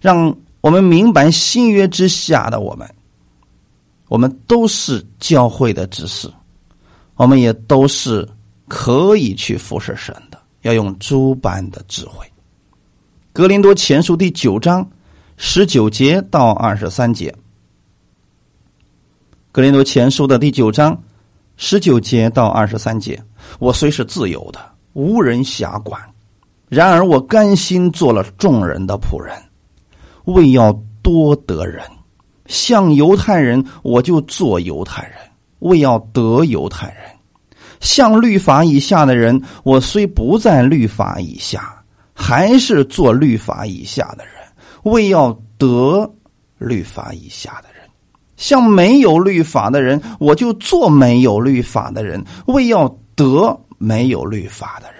[0.00, 2.92] 让我们明白新约之下的我们，
[4.14, 6.30] 我们都是教会的知识，
[7.16, 8.24] 我们也都是。
[8.66, 12.26] 可以去服侍神的，要用诸般的智慧。
[13.30, 14.88] 格林多前书第九章
[15.36, 17.32] 十九节到二十三节。
[19.52, 20.98] 格林多前书的第九章
[21.58, 23.22] 十九节到二十三节，
[23.58, 24.58] 我虽是自由的，
[24.94, 26.00] 无人辖管，
[26.70, 29.36] 然而我甘心做了众人的仆人，
[30.24, 31.84] 为要多得人。
[32.46, 35.12] 像犹太人，我就做犹太人，
[35.60, 36.96] 为要得犹太人。
[37.80, 41.82] 像律法以下的人，我虽不在律法以下，
[42.14, 44.34] 还是做律法以下的人，
[44.84, 46.10] 为要得
[46.56, 47.86] 律法以下的人；
[48.36, 54.93] 像没有律法的人，我就做没有律法的人，为要得没有律法的人。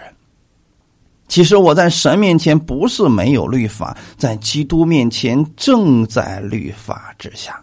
[1.29, 7.63] 其实我在神面前不是没有律法，在基督面前正在律法之下。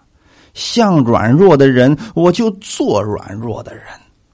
[0.53, 3.83] 像软弱的人，我就做软弱的人，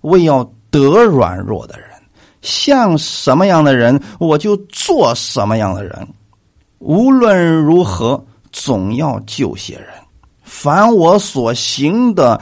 [0.01, 0.49] 为要。
[0.69, 1.87] 得软弱的人，
[2.41, 6.05] 像什么样的人，我就做什么样的人。
[6.79, 8.21] 无论如何，
[8.51, 9.87] 总要救些人。
[10.43, 12.39] 凡我所行的，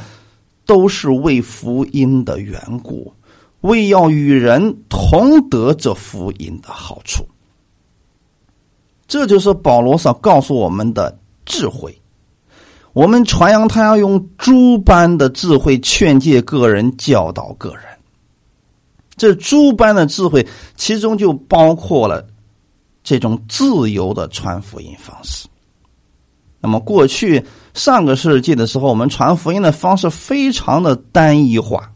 [0.66, 3.14] 都是为福音的缘故，
[3.66, 7.26] 为要与人同得这福音的好处。
[9.08, 11.96] 这就是保罗所告诉我们的智慧。
[12.94, 17.84] 我们传扬他要用诸般的智慧劝诫个人，教导个人。
[19.18, 20.46] 这诸般的智慧，
[20.76, 22.26] 其中就包括了
[23.04, 25.48] 这种自由的传福音方式。
[26.60, 31.92] 那么，过去上个世纪的时候，我们传福音的方式非常的单一化。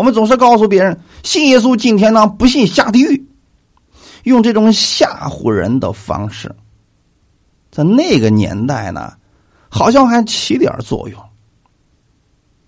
[0.00, 3.28] 我们总是告诉别人，信耶稣进天堂，不信下地狱，
[4.22, 6.50] 用这种吓唬人的方式，
[7.70, 9.12] 在那个年代呢，
[9.68, 11.20] 好像还起点作用。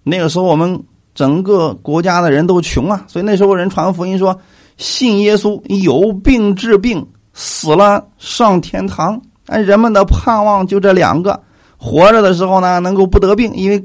[0.02, 0.78] 那个时候，我们。
[1.14, 4.40] 整个国家的人都穷啊，所以那时候人传福音说，
[4.78, 9.20] 信耶稣有病治病，死了上天堂。
[9.44, 11.38] 哎，人们的盼望就这两个：
[11.76, 13.84] 活着的时候呢，能够不得病，因为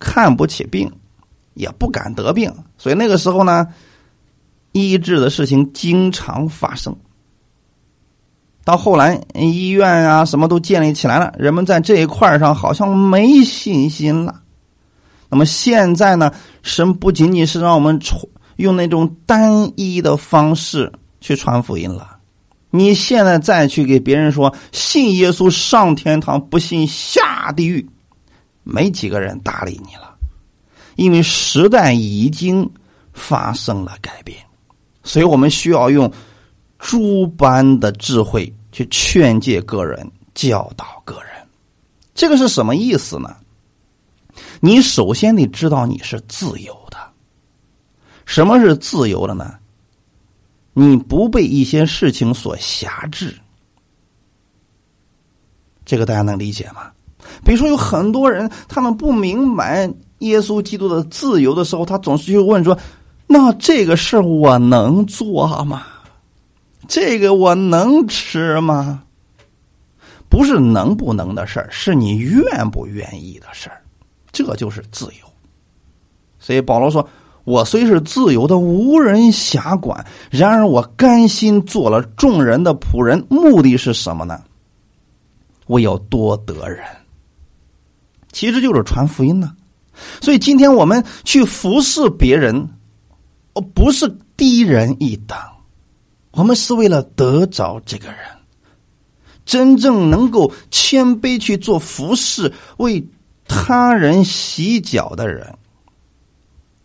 [0.00, 0.90] 看不起病，
[1.56, 3.66] 也不敢得病，所以那个时候呢，
[4.72, 6.94] 医治的事情经常发生。
[8.62, 14.42] 到后来，医院啊什么都建立起来了，人们在这一块上好像没信心了。
[15.28, 16.30] 那么现在呢？
[16.62, 18.20] 神不仅仅是让我们传
[18.56, 22.18] 用那种单一的方式去传福音了。
[22.70, 27.88] 你现在再去给别人说信耶稣上天堂，不信下地狱，
[28.62, 30.15] 没几个人搭理你了。
[30.96, 32.68] 因为时代已经
[33.12, 34.38] 发生了改变，
[35.04, 36.10] 所以我们需要用
[36.78, 41.30] 诸般的智慧去劝诫个人、教导个人。
[42.14, 43.36] 这个是什么意思呢？
[44.60, 46.96] 你首先得知道你是自由的。
[48.24, 49.54] 什么是自由的呢？
[50.72, 53.34] 你不被一些事情所辖制。
[55.84, 56.90] 这个大家能理解吗？
[57.44, 62.76] 比如说，有很多人他们不明白耶稣基督的自由的时候，他总是去问说
[63.26, 65.82] ：“那这个事我能做吗？
[66.88, 69.02] 这个我能吃吗？”
[70.28, 73.80] 不是能不能的事儿，是你愿不愿意的事儿。
[74.32, 75.26] 这就是自由，
[76.38, 77.08] 所以保罗说
[77.44, 84.42] ：“我虽是自由的，无人辖管；然而我甘心做了众人的仆人，目的是什么呢？
[85.66, 86.84] 我要多得人。
[88.32, 89.54] 其实就是传福音呢。
[90.20, 92.68] 所以今天我们去服侍别人，
[93.54, 95.36] 哦，不是低人一等，
[96.32, 98.18] 我们是为了得着这个人，
[99.44, 103.04] 真正能够谦卑去做服侍，为。”
[103.48, 105.56] 他人洗脚的人，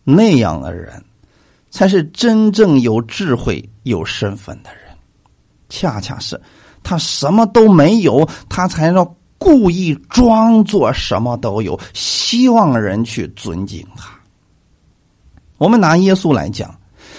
[0.04, 1.04] 那样的人，
[1.70, 4.82] 才是真正有智慧、有身份的人。
[5.68, 6.40] 恰恰是
[6.80, 14.08] 他什么都没有，他才要故意装作什么都有，希望人去尊敬他。
[15.58, 16.72] 我们拿耶稣来讲，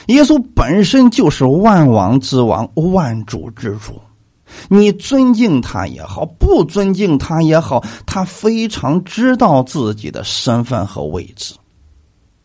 [0.08, 4.02] 耶稣本身就是万王之王、万主之主。
[4.70, 11.56] 你尊敬他也好，不尊敬他也好，他非常知道自己的身份和位置，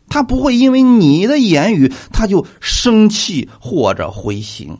[0.09, 4.75] 他不会因为你的言语他就生气或者灰心，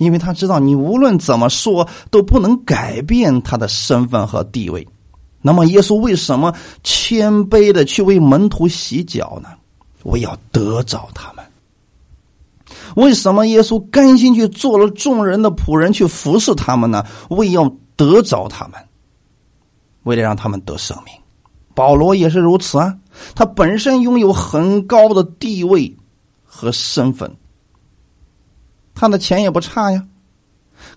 [0.00, 4.86] 因为他知道你无论怎么说都不能改变他的身份和地位。
[5.42, 9.48] 那么，耶稣为什么谦卑的去为门徒洗脚呢？
[10.02, 11.44] 我要得着他们。
[12.96, 17.04] 为什么耶稣甘心去做了众人的仆人，去服侍他们呢？
[17.28, 18.74] 为要得着他们，
[20.02, 21.14] 为了让他们得生命。
[21.74, 22.94] 保罗也是如此啊，
[23.34, 25.96] 他本身拥有很高的地位
[26.44, 27.34] 和身份，
[29.00, 30.06] 他的钱也不差呀。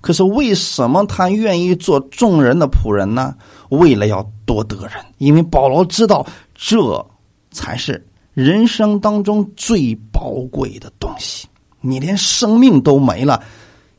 [0.02, 3.34] 可是为什么他愿意做众人的仆人呢？
[3.70, 7.06] 为了要多得人，因为保罗知道这
[7.52, 11.48] 才是人生当中最宝贵的东西。
[11.80, 13.42] 你连生命都没了，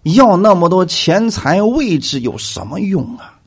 [0.03, 3.41] 要那么多钱财位置有什么用啊？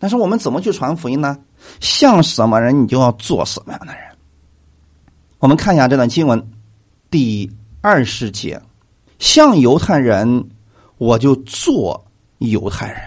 [0.00, 1.38] 但是我们怎么去传福音呢？
[1.78, 4.02] 像什么人，你就要做什么样的人。
[5.38, 6.50] 我们看一下这段经文
[7.10, 7.48] 第
[7.80, 8.60] 二十节，
[9.22, 10.48] 像犹太人，
[10.98, 12.04] 我就做
[12.38, 13.00] 犹太人。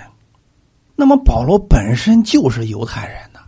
[0.96, 3.42] 那么保罗本身就是犹太人呢，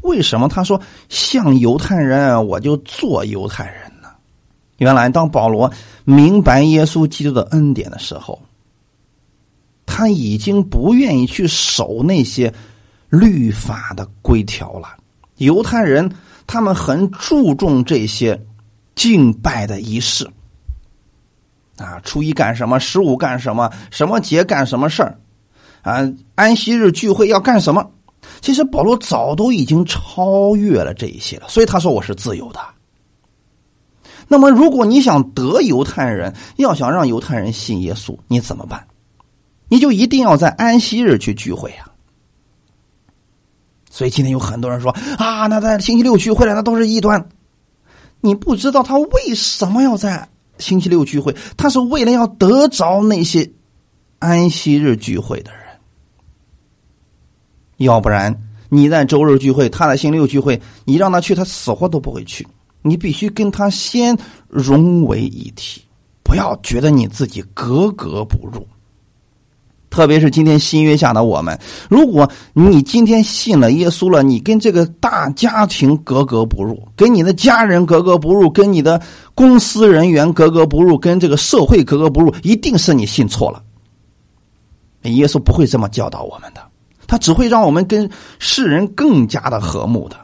[0.00, 4.08] 为什么他说像犹太人，我就做犹太人呢？
[4.78, 5.70] 原来当保罗
[6.04, 8.40] 明白耶稣基督的恩典的时候，
[9.84, 12.50] 他已经不愿意去守那些
[13.10, 14.96] 律法的规条了。
[15.36, 16.10] 犹太人。
[16.46, 18.38] 他们很注重这些
[18.94, 20.30] 敬拜的仪式
[21.76, 25.18] 啊，初一干什么，十五干什么，什么节干什么事儿
[25.82, 27.90] 啊，安息日聚会要干什么？
[28.40, 32.60] 其实保罗早都已经超越了这一些了，所以他说我是自由的。
[34.26, 38.86] 那么，如果你想得犹太人，要想让犹太人信耶稣，你怎么办？
[39.68, 41.90] 你就一定要在安息日去聚会呀。
[43.90, 47.28] 所以今天有很多人说啊，那在星期六聚会了，那都是异端。
[48.20, 50.26] 你不知道他为什么要在
[50.58, 53.50] 星期六聚会，他是为了要得着那些
[54.18, 55.60] 安息日聚会的人。
[57.78, 58.34] 要不然
[58.68, 62.46] 你在周日聚会，他在星期六聚会，你让他去，他死活都不会去。
[62.82, 64.16] 你必须跟他先
[64.48, 65.82] 融为一体，
[66.22, 68.66] 不要觉得你自己格格不入。
[69.94, 71.56] 特别是今天新约下的我们，
[71.88, 79.00] 如果你今天信了耶稣了，你跟这个大家庭格格不入，跟你的家人格格不入，跟你的
[79.36, 83.62] 公司人员格格不入，跟这个社会格格不入，一定是你信错了。
[85.02, 86.60] 耶稣不会这么教导我们的，
[87.06, 90.16] 他只会让我们跟世人更加的和睦的。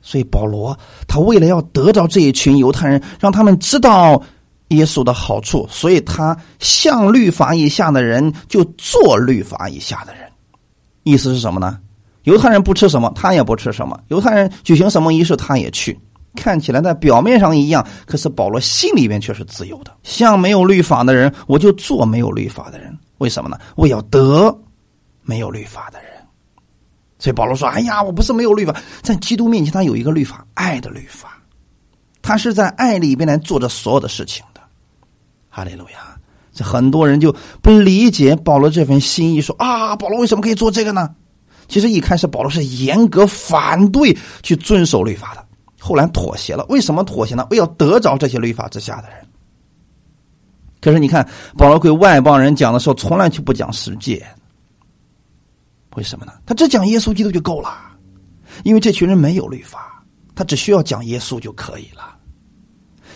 [0.00, 0.78] 所以保罗
[1.08, 4.22] 他为了要得着这一群犹太人，让他们知道。
[4.76, 10.22] 耶稣的好处，所以他像律法以下的人就做律法以下的人，
[11.04, 11.78] 意思是什么呢？
[12.24, 15.98] 犹太人不吃什么，他也不吃什么；犹太人举行什么仪式，他也去。
[16.34, 19.92] 看起来在表面上一样，可是保罗心里面却是自由的。
[20.02, 22.96] 像没有律法的人，我就做没有律法的人。
[23.18, 23.58] 为什么呢？
[23.74, 24.56] 我要得
[25.22, 26.10] 没有律法的人。
[27.18, 31.36] 所以保罗说：“哎呀，我不是没有律法，在基督面前，他有一个律法，爱的律法，
[32.22, 34.42] 他是在爱里边来做着所有的事情。”
[35.54, 36.18] 哈利路亚！
[36.54, 41.14] 这很多人就不理解保罗这份心意，说啊，保罗为什么可以做这个呢？
[41.68, 45.46] 其实一开始保罗是严格反对去遵守律法的，
[45.78, 46.64] 后来妥协了。
[46.70, 47.46] 为什么妥协呢？
[47.50, 49.18] 为要得着这些律法之下的人。
[50.80, 51.26] 可是你看，
[51.56, 54.26] 保罗给外邦人讲的时候，从来就不讲世界。
[55.96, 56.32] 为什么呢？
[56.44, 57.70] 他只讲耶稣基督就够了，
[58.64, 60.02] 因为这群人没有律法，
[60.34, 62.11] 他只需要讲耶稣就可以了。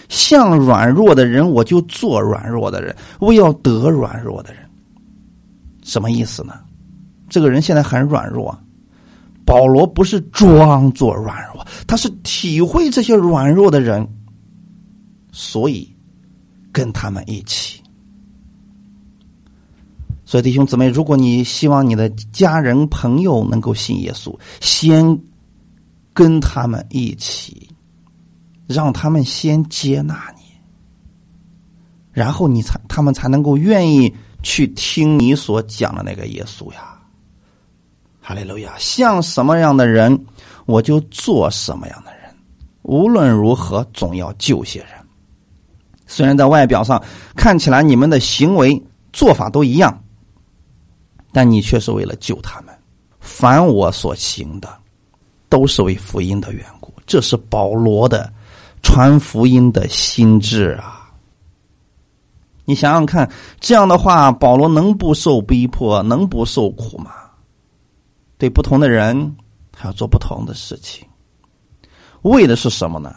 [0.09, 4.63] 像软弱的人，我就做软弱的人；我要得软弱的人，
[5.83, 6.55] 什么意思呢？
[7.29, 8.57] 这个人现在很软弱，
[9.45, 14.07] 保罗不是装作软弱，他是体会这些软弱的人，
[15.33, 15.93] 所以
[16.73, 17.83] 跟他们一起。
[20.25, 25.19] 所以弟兄姊妹，如果你希望你的家人朋友能够信耶稣，先
[26.13, 27.69] 跟他们一起。
[28.67, 30.43] 让他们先接纳你，
[32.13, 34.13] 然后你才他们才能够愿意
[34.43, 36.99] 去听你所讲的那个耶稣呀。
[38.21, 38.75] 哈利路亚！
[38.77, 40.27] 像什么样的人，
[40.65, 42.23] 我就做什么样的人。
[42.83, 44.91] 无论如何，总要救些人。
[46.09, 47.01] 虽然在外表上
[47.37, 50.03] 看起来你们的行为做法都一样，
[51.33, 52.75] 但你却是为了救他们。
[53.21, 54.69] 凡我所行的，
[55.49, 56.93] 都是为福音的缘故。
[57.07, 58.33] 这是保罗的。
[58.87, 61.11] 传福音的心智啊！
[62.65, 63.29] 你想想看，
[63.59, 67.11] 这样的话，保罗能不受逼迫，能不受苦吗？
[68.39, 69.35] 对不同的人，
[69.73, 71.05] 他要做不同的事情，
[72.23, 73.13] 为的是什么呢？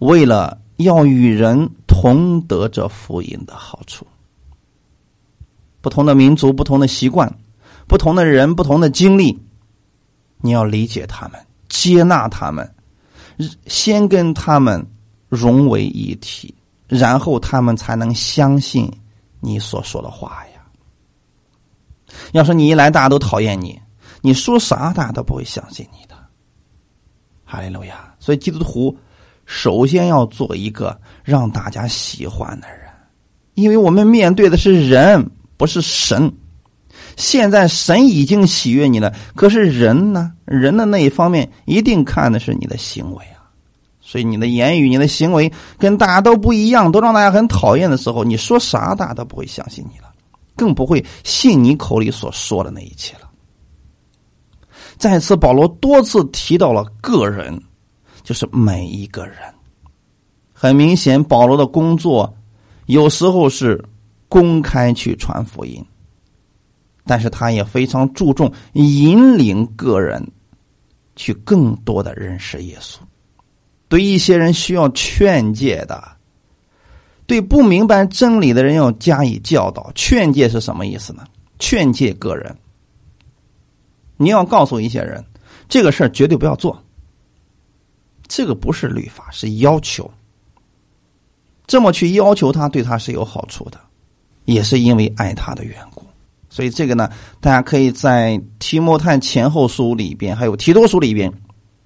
[0.00, 4.04] 为了要与人同得这福音的好处。
[5.80, 7.32] 不同的民族，不同的习惯，
[7.86, 9.40] 不同的人，不同的经历，
[10.38, 12.68] 你要理解他们，接纳他们。
[13.66, 14.84] 先跟他们
[15.28, 16.54] 融为一体，
[16.88, 18.90] 然后他们才能相信
[19.40, 20.60] 你所说的话呀。
[22.32, 23.80] 要说你一来，大家都讨厌你，
[24.20, 26.14] 你说啥大家都不会相信你的。
[27.44, 28.14] 哈利路亚！
[28.18, 28.96] 所以基督徒
[29.44, 32.90] 首先要做一个让大家喜欢的人，
[33.54, 36.32] 因为我们面对的是人，不是神。
[37.16, 40.32] 现在神已经喜悦你了，可是人呢？
[40.44, 43.40] 人的那一方面一定看的是你的行为啊。
[44.00, 50.12] 所以你的言语、你的行为跟大家都不一样，都让大家很讨厌的时候，你说啥大家都不会相信你了，
[50.54, 53.30] 更不会信你口里所说的那一切了。
[54.98, 57.58] 再次，保罗多次提到了个人，
[58.22, 59.36] 就是每一个人，
[60.52, 62.32] 很明显，保罗的工作
[62.86, 63.82] 有时候是
[64.28, 65.82] 公开去传福音，
[67.04, 70.26] 但是他也非常注重引领个人
[71.16, 72.98] 去更多的认识耶稣。
[73.88, 76.02] 对一些人需要劝诫的，
[77.26, 79.92] 对不明白真理的人要加以教导。
[79.94, 81.24] 劝诫是什么意思呢？
[81.58, 82.56] 劝诫个人，
[84.16, 85.24] 你要告诉一些人，
[85.68, 86.82] 这个事儿绝对不要做。
[88.26, 90.10] 这个不是律法，是要求。
[91.66, 93.78] 这么去要求他，对他是有好处的，
[94.46, 96.02] 也是因为爱他的缘故。
[96.52, 97.08] 所以这个呢，
[97.40, 101.32] 大家可以在提摩太前后书里边，还有提多书里边，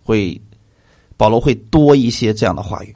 [0.03, 0.41] 会
[1.17, 2.93] 保罗会多一些这样的话语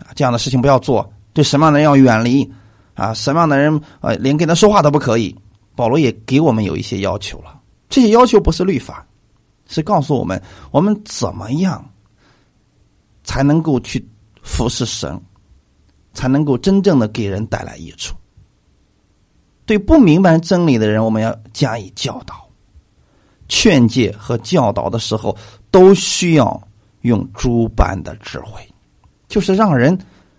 [0.00, 2.50] 啊，这样的事情不要做，对什么样的人要远离
[2.94, 5.32] 啊，什么样的人呃，连跟他说话都不可以。
[5.76, 9.06] 保罗也给我们有一些要求了，这些要求不是律法，
[9.68, 10.42] 是告诉我们
[10.72, 11.88] 我们怎么样
[13.22, 14.04] 才能够去
[14.42, 15.16] 服侍神。
[16.14, 18.12] 才能够真正的给人带来益处。
[19.68, 22.48] 对不明白真理的人，我们要加以教导、
[23.48, 25.36] 劝诫和教导的时候，
[25.70, 26.58] 都需要
[27.02, 28.66] 用诸般的智慧，
[29.28, 29.96] 就是让人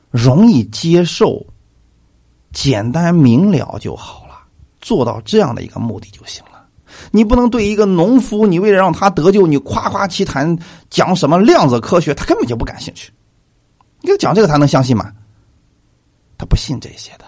[0.09, 1.45] 容易接受、
[2.51, 4.39] 简单明了就好了。
[4.81, 6.65] 做到这样的一个目的就行了。
[7.11, 10.57] 你不能对一个农夫，你为了让他得救，你夸夸其谈
[10.89, 13.13] 讲什么量子科学，他根本就不感兴趣。
[14.01, 15.13] 你给他讲这个，他能相信吗？
[16.35, 17.25] 他不信这些的，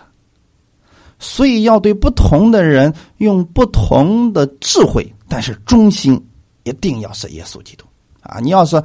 [1.24, 6.20] 所以要对不同的人用不同的智慧，但是中心
[6.64, 7.86] 一定要是耶稣基督
[8.22, 8.40] 啊！
[8.42, 8.84] 你要是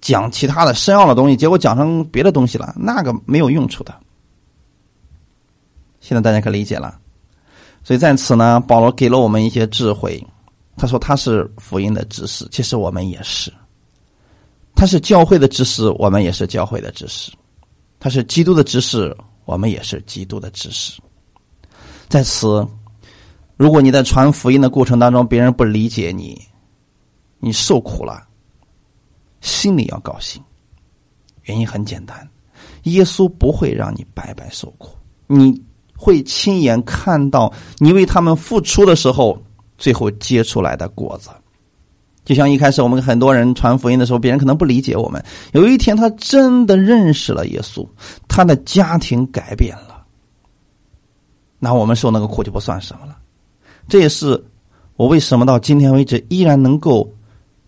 [0.00, 3.92] 讲其他的深奥的东西，结果讲成别的东西了，那个没有用处的。
[6.00, 6.96] 现在大家可理解了，
[7.82, 10.24] 所以在此呢，保罗给了我们一些智慧。
[10.76, 13.50] 他说他是福音的知识，其实我们也是；
[14.74, 17.32] 他是教会的知识，我们也是教会的知识。
[18.00, 21.00] 他是基督的知识，我们也是基督的知识。
[22.12, 22.68] 在此，
[23.56, 26.38] 如果你在传福音的过程当中，别人不理解你，
[27.38, 28.22] 你受苦了，
[29.40, 30.42] 心里要高兴。
[31.44, 32.28] 原因很简单，
[32.82, 34.90] 耶稣不会让你白白受苦，
[35.26, 35.58] 你
[35.96, 39.42] 会亲眼看到你为他们付出的时候，
[39.78, 41.30] 最后结出来的果子。
[42.26, 45.24] 就像一开始我们很多人传福音的时候，别人可能不理解我们。
[45.52, 47.88] 有一天，他真的认识了耶稣，
[48.28, 49.91] 他的家庭改变了，
[51.64, 53.16] 那我们受那个苦就不算什么了。
[53.86, 54.44] 这也是
[54.96, 57.08] 我为什么到今天为止依然能够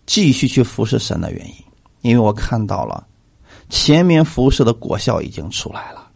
[0.05, 1.53] 继续去服侍神的原因，
[2.01, 3.07] 因为我看到了
[3.69, 6.09] 前面服侍的果效已经出来了。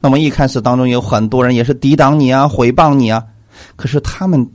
[0.00, 3.22] 那么一开始当中有很多人也是抵挡你啊，毁谤你啊，
[3.76, 4.50] 可是他们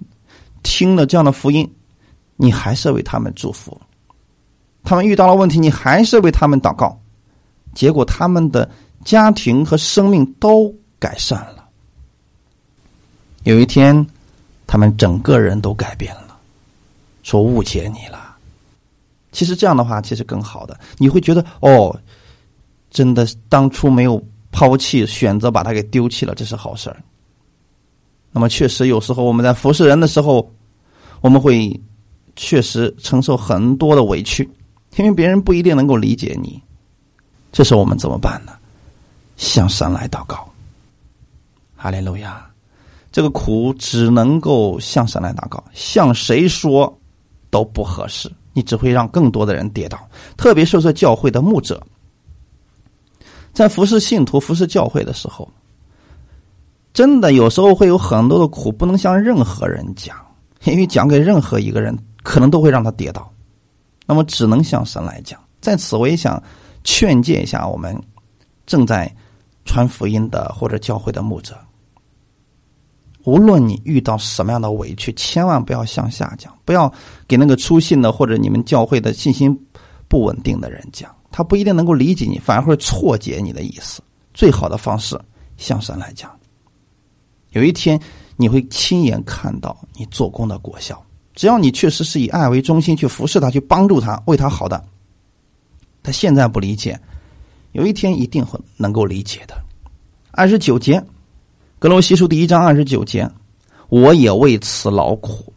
[0.64, 1.72] 听了这样的福音。
[2.38, 3.80] 你还是为他们祝福，
[4.84, 7.00] 他们遇到了问题，你还是为他们祷告，
[7.76, 8.68] 结果他们的
[9.06, 11.61] 家庭和生命都改善了。
[13.44, 14.06] 有一天，
[14.68, 16.38] 他们整个人都改变了，
[17.24, 18.36] 说误解你了。
[19.32, 21.98] 其实这样的话，其实更好的，你会觉得哦，
[22.90, 24.22] 真的当初没有
[24.52, 27.02] 抛弃，选择把他给丢弃了，这是好事儿。
[28.32, 30.52] 那么，确实有时候我们在服侍人的时候，
[31.22, 31.80] 我们会。
[32.38, 34.50] 确实承受很多的委屈，
[34.96, 36.60] 因为别人不一定能够理解你。
[37.52, 38.54] 这时候我们怎么办呢？
[39.36, 40.50] 向神来祷告。
[41.76, 42.50] 哈利路亚！
[43.12, 46.92] 这个苦只能够向神来祷告，向谁说
[47.50, 50.00] 都不合适，你只会让更多的人跌倒。
[50.38, 51.82] 特别是在教会的牧者，
[53.54, 55.50] 在服侍信徒、服侍教会的时候，
[56.94, 60.16] 真的有时候会有很多的苦不能向任何人讲，
[60.64, 61.98] 因为讲给任何一个人。
[62.24, 63.28] 可能都会让他跌倒，
[64.06, 65.40] 那么只能向神来讲。
[65.60, 66.40] 在此，我也想
[66.84, 68.00] 劝诫一下我们
[68.68, 69.12] 正在
[69.66, 71.58] 传福音的或者教会的牧者：
[73.26, 76.92] 无论你遇到什么样的委屈，千万不要向下讲，不要
[77.28, 79.58] 给那个出信的或者你们教会的信心
[80.08, 84.02] 不稳定的人讲，他不一定能够理解你，反而会错解你的意思。
[84.34, 85.20] 最好的方式
[85.58, 86.32] 向神来讲，
[87.52, 88.00] 有一天
[88.38, 91.04] 你会亲眼看到你做工的果效。
[91.34, 94.84] 只要你确实是以爱为中心去服侍他，去帮助他，为他好的，
[96.04, 97.00] 他现在不理解，
[97.72, 99.56] 有一天一定会能够理解的。
[100.32, 101.02] 二十九节，
[101.82, 103.28] 格罗西书第一章二十九节，
[103.90, 105.52] 我也为此劳苦，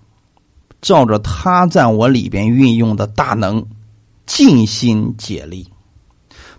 [0.80, 3.62] 照着他在我里边运用的大能，
[4.24, 5.68] 尽心竭力。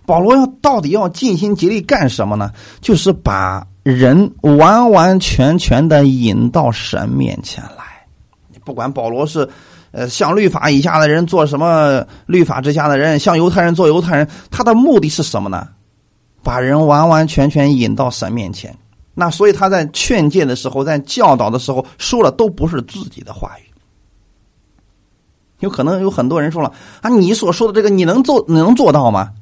[0.04, 2.52] 保罗要到底要尽心竭力干什么呢？
[2.80, 8.06] 就是把人完完全全的引到神面前来。
[8.64, 9.48] 不管保罗是，
[9.90, 15.66] 呃，像律法以下的人做什么，律法之下的人像犹太人做犹太人，他的目的是什么呢？
[16.44, 18.72] 把人完完全全引到神面前。
[19.18, 23.62] 那所以他在劝诫的时候，在教导的时候，说的都不是自己的话语。
[25.60, 29.32] 有可能有很多人说了啊，你所说的这个你能做能做到吗？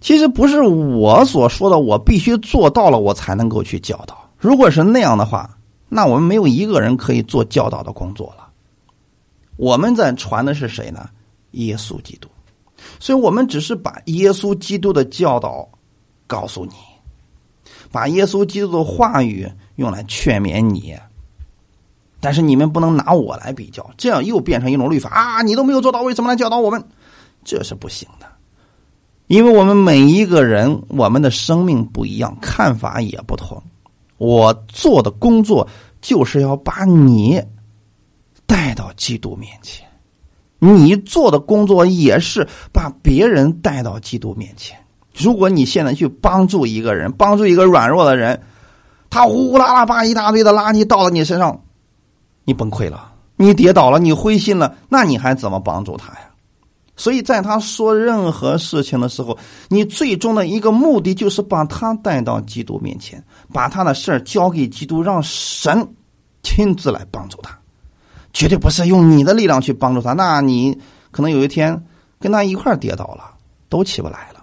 [0.00, 4.30] 其实不是我所说的，我必须做到了，我才能够去教导。
[4.38, 5.50] 如果是那样的话，
[5.88, 8.48] 那我们没有一个人可以做教导的工作了。
[9.56, 11.08] 我们在传的是谁呢？
[11.50, 12.28] 耶稣基督。
[13.00, 15.68] 所以我们只是把耶稣基督的教导
[16.28, 16.72] 告诉你。
[17.94, 20.98] 把耶稣基督的话语用来劝勉你，
[22.18, 25.42] 但是你们不能拿我来比较，这样又变成一种律法啊！
[25.42, 26.84] 你都没有做到，为什么来教导我们？
[27.44, 28.26] 这是不行的，
[29.28, 33.62] 因为我们每一个人，我们的生命不一样，看法也不同。
[34.18, 35.68] 我做的工作
[36.00, 37.40] 就是要把你
[38.44, 39.86] 带到基督面前，
[40.58, 44.76] 你做的工作也是把别人带到基督面前。
[45.14, 48.42] 如果你现在去帮助一个人，帮助一个软弱的人，
[49.08, 51.62] 他呼呼啦啦把一大堆的垃圾倒到你身上，
[52.44, 56.30] 你崩溃了，你跌倒了，你灰心了，那你还怎么帮助他呀？
[56.96, 59.36] 所以在他说任何事情的时候，
[59.68, 65.88] 你最终的一个目的就是把他带到基督面前，把他的事儿交给基督，让神
[66.42, 67.56] 亲自来帮助他，
[68.32, 70.12] 绝对不是用你的力量去帮助他。
[70.12, 70.76] 那你
[71.10, 71.84] 可能有一天
[72.20, 73.30] 跟他一块跌倒了，
[73.68, 74.33] 都起不来了。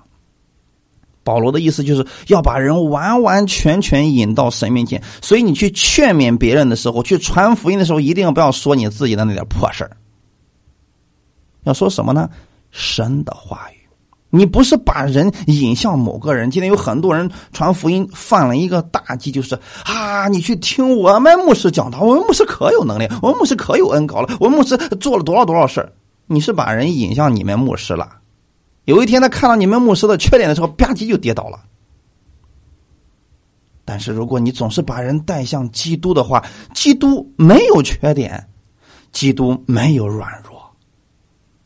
[1.23, 9.89] 保罗的意思就是要把人完完全全引到神面前，所以你去劝勉别人的时候，去传福音的时候，一定不要说你自己的那点破事。
[11.63, 12.29] 要说什么呢？
[12.71, 13.75] 神的话语。
[14.33, 16.49] 你不是把人引向某个人。
[16.49, 25.85] 今天有很多人传福音犯了一个大忌，就是啊，你去听我们牧师讲道，我们牧师可有能力，我们牧师可有恩高了，我们牧师做了多少多少事
[26.27, 28.20] 你是把人引向你们牧师了。
[28.85, 31.63] 有一天，他看到你们牧师的缺点的时候，吧唧就跌倒了。
[33.85, 38.47] 但是，如果你总是把人带向基督的话，基督没有缺点，
[39.11, 40.61] 基督没有软弱，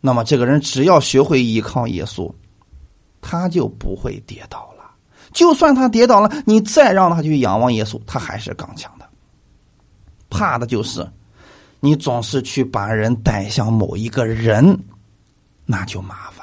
[0.02, 2.32] 那么这个人只要学会依靠耶稣，
[3.22, 4.92] 他就不会跌倒了。
[5.32, 9.08] 就算他跌倒了，你再让他去仰望耶稣，他还是刚强的。
[10.30, 11.08] 怕的就是
[11.80, 14.78] 你总是去把人带向某一个人，
[15.66, 16.35] 那就麻烦。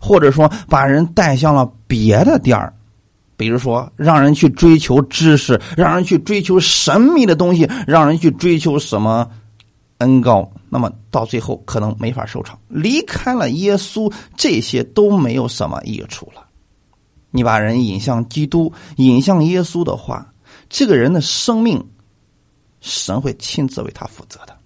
[0.00, 2.72] 或者说，把人带向了别的地儿，
[3.36, 9.30] 比如说，让人去追求知识，让人去追求神秘的东西，让人去追求什么
[9.98, 12.58] 恩高，那么到最后可能没法收场。
[12.68, 16.46] 离开了耶稣，这些都没有什么益处了。
[17.30, 20.32] 你把人引向基督，引向耶稣的话，
[20.68, 21.84] 这个人的生命，
[22.80, 24.56] 神会亲自为他负责的。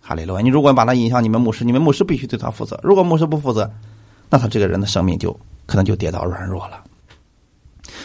[0.00, 0.40] 哈利路亚！
[0.40, 2.80] 你如果把他引向你们牧师，你们牧师必须对他负责。
[2.82, 3.70] 如果牧师不负责，
[4.30, 5.32] 那他这个人的生命就
[5.66, 6.82] 可能就跌到软弱了，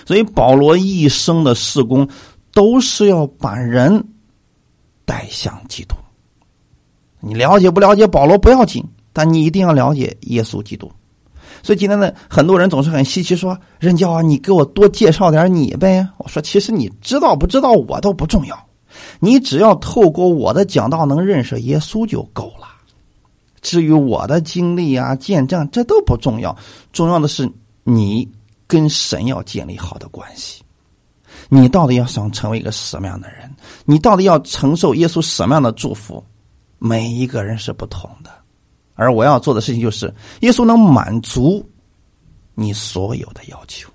[0.06, 2.08] 所以保罗一生的事工
[2.54, 4.04] 都是要把人
[5.06, 5.96] 带向基督。
[7.20, 10.92] 你了解不了解保罗不要紧，但你一定要了解耶稣基督。
[11.62, 18.68] 所以今天呢，很多人总是很稀奇说：“任教啊，你给我多介绍点你呗。”我说：“其实你知道不知道我都不重要，
[19.22, 22.68] 你只要透过我的讲道能认识耶稣就够了。”
[23.64, 26.56] 至于我的经历啊、见证，这都不重要，
[26.92, 27.50] 重要的是
[27.84, 28.30] 你
[28.68, 30.62] 跟神要建立好的关系。
[31.50, 33.50] 你到底要想成为一个什么样的人？
[33.86, 36.24] 你到底要承受耶稣什么样的祝福？
[36.78, 38.30] 每一个人是不同的，
[38.96, 41.66] 而我要做的事情就是，耶稣能满足
[42.56, 43.90] 你所有的要求，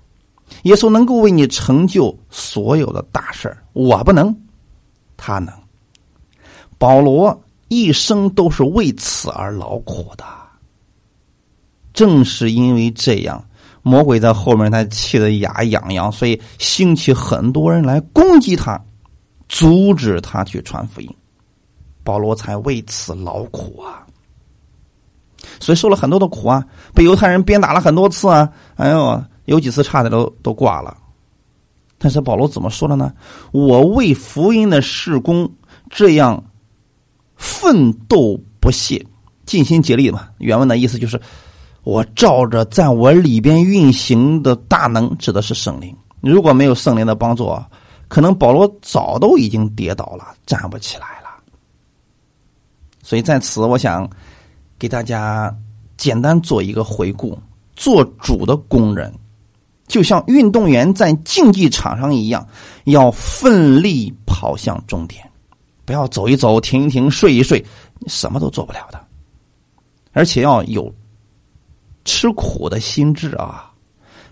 [0.63, 4.35] 耶稣能够为你成就所有的大事我不能，
[5.15, 5.53] 他能。
[6.79, 7.39] 保罗。
[7.69, 10.25] 一生都是为此而劳苦的，
[11.93, 13.43] 正是因为这样，
[13.83, 18.83] 魔鬼在后面他气得牙痒痒，所以兴起很多人来攻击他，
[19.47, 21.15] 阻止他去传福音，
[22.03, 24.01] 保罗才为此劳苦啊，
[25.59, 26.65] 所以受了很多的苦啊，
[26.95, 30.97] 被犹太人鞭打了很多次啊，哎呦，有几次差点都都挂了，
[31.99, 33.13] 但是保罗怎么说的呢？
[33.51, 35.47] 我为福音的事工
[35.91, 36.43] 这样。
[37.39, 39.03] 奋斗不懈，
[39.45, 40.27] 尽心竭力嘛。
[40.39, 41.19] 原文的意思就是，
[41.83, 45.95] 我照着在我里边运行的大能，指的是圣灵。
[46.21, 47.57] 如果没有圣灵的帮助，
[48.09, 51.29] 可能保罗早都已经跌倒了，站不起来了。
[53.01, 54.07] 所以在此，我想
[54.77, 55.55] 给大家
[55.95, 57.39] 简单做一个回顾：
[57.75, 59.13] 做主的工人，
[59.87, 62.45] 就像运动员在竞技场上一样，
[62.83, 65.28] 要奋力跑向终点。
[65.89, 67.65] 不要走一走，停一停，睡一睡，
[67.97, 69.03] 你什么都做不了的。
[70.11, 70.93] 而且要有
[72.05, 73.73] 吃苦的心智啊！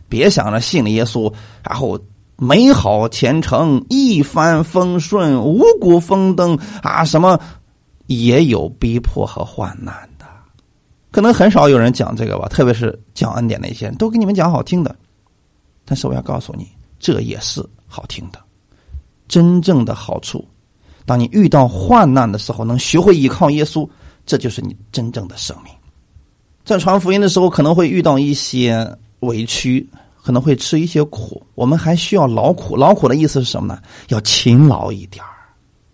[0.08, 1.34] 别想着信了耶稣，
[1.68, 1.99] 然后
[2.36, 7.03] 美好前程、一帆风顺、五谷丰登啊！
[7.03, 7.39] 什么
[8.05, 10.28] 也有逼迫和患难的，
[11.10, 12.47] 可能很少有人讲这个吧。
[12.49, 14.95] 特别是讲恩典那些都给你们讲好听的，
[15.86, 16.68] 但是我要告诉你，
[16.99, 18.39] 这也是好听的。
[19.28, 20.47] 真正的好处，
[21.08, 23.88] 当你遇到患难的时候，能学会依靠耶稣，
[24.26, 25.74] 这就是你真正的生命。
[26.66, 28.86] 在传福音的时候，可能会遇到一些
[29.22, 29.89] 委屈，
[30.22, 31.41] 可能会吃一些苦。
[31.55, 33.82] 我们还需要劳苦，劳苦的意思是什么呢？
[34.10, 35.24] 要勤劳一点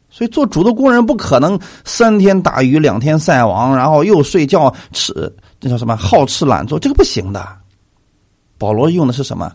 [0.10, 5.14] 所以做主的工人不可能三天打鱼两天晒网，然后又睡觉吃，
[5.60, 5.96] 这叫什么？
[5.96, 7.48] 好吃懒做，这个不行的。
[8.58, 9.52] 保罗用的是什么？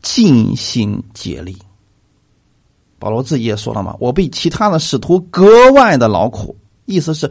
[0.00, 1.56] 尽心竭力。
[3.04, 7.30] 保罗自己也说了嘛：“我比其他的使徒格外的劳苦。”意思是，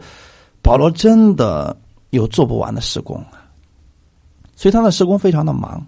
[0.62, 1.76] 保罗真的。
[2.10, 3.50] 有做不完的施工啊，
[4.54, 5.84] 所以他的施工非常的忙。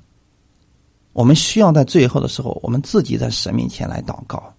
[1.12, 4.52] 我们需要在最后的时候，我们自己在神面前来祷告。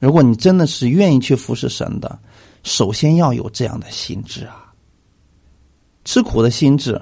[0.00, 2.18] 如果你真的是愿意去服侍神的，
[2.64, 4.74] 首先要有这样的心智啊，
[6.04, 7.00] 吃苦的心智，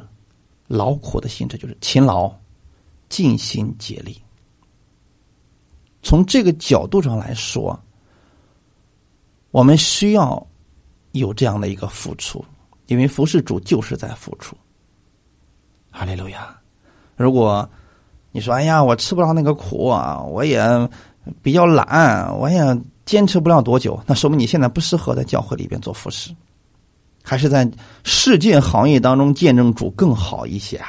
[0.66, 2.30] 劳苦的心智，就是勤劳、
[3.08, 4.20] 尽心竭力。
[6.02, 7.78] 从这个角度上来说，
[9.50, 10.46] 我们需要
[11.12, 12.44] 有这样的一个付出。
[12.86, 14.56] 因为服侍主就是在付出，
[15.92, 16.52] 哈利路亚！
[17.14, 17.70] 如果
[18.32, 20.60] 你说：“哎呀，我吃不着那个苦啊，我也
[21.40, 22.60] 比较懒，我也
[23.06, 26.34] 坚持不了多久。”那说明你现在不适合在教会里边做服侍，
[27.22, 27.70] 还是在
[28.02, 30.88] 世界行业当中见证主更好一些啊？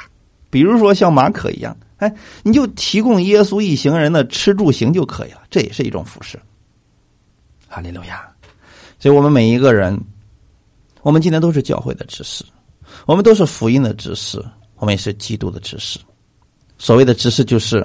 [0.50, 6.38] 比如说像马可一样，哎，你就提供耶稣一行人的吃住行就可以了，这也是一种服侍。
[7.68, 8.28] 哈利路亚！
[8.98, 9.98] 所以我们每一个人。
[11.02, 12.44] 我们今天都是教会的知识，
[13.06, 14.40] 我们都是福音的知识，
[14.76, 15.98] 我们也是基督的知识。
[16.78, 17.84] 所谓的知识，就是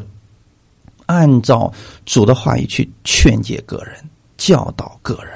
[1.08, 1.74] 按照
[2.06, 3.96] 主的话语去劝诫个人、
[4.38, 5.36] 教导个人，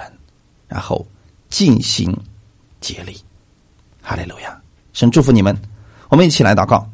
[0.67, 1.03] 然后
[1.49, 2.15] 尽心
[2.79, 3.17] 竭力。
[3.99, 4.61] 哈利路亚！
[4.93, 5.59] 神祝福你们，
[6.09, 6.88] 我们一起来祷告。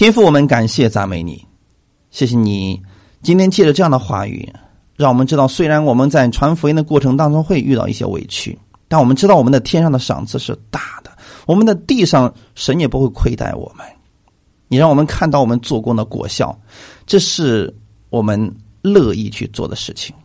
[0.00, 1.46] 天父，我们感谢赞美你，
[2.10, 2.80] 谢谢你
[3.20, 4.50] 今天借着这样的话语，
[4.96, 8.58] 让我们知道，虽然我们在传福音的过程当中会遇到一些委屈。
[8.88, 11.10] 但我们知道，我们的天上的赏赐是大的，
[11.44, 13.86] 我们的地上神也不会亏待我们。
[14.68, 16.58] 你让我们看到我们做工的果效，
[17.04, 17.70] 这是
[18.08, 20.16] 我们乐意去做的事情。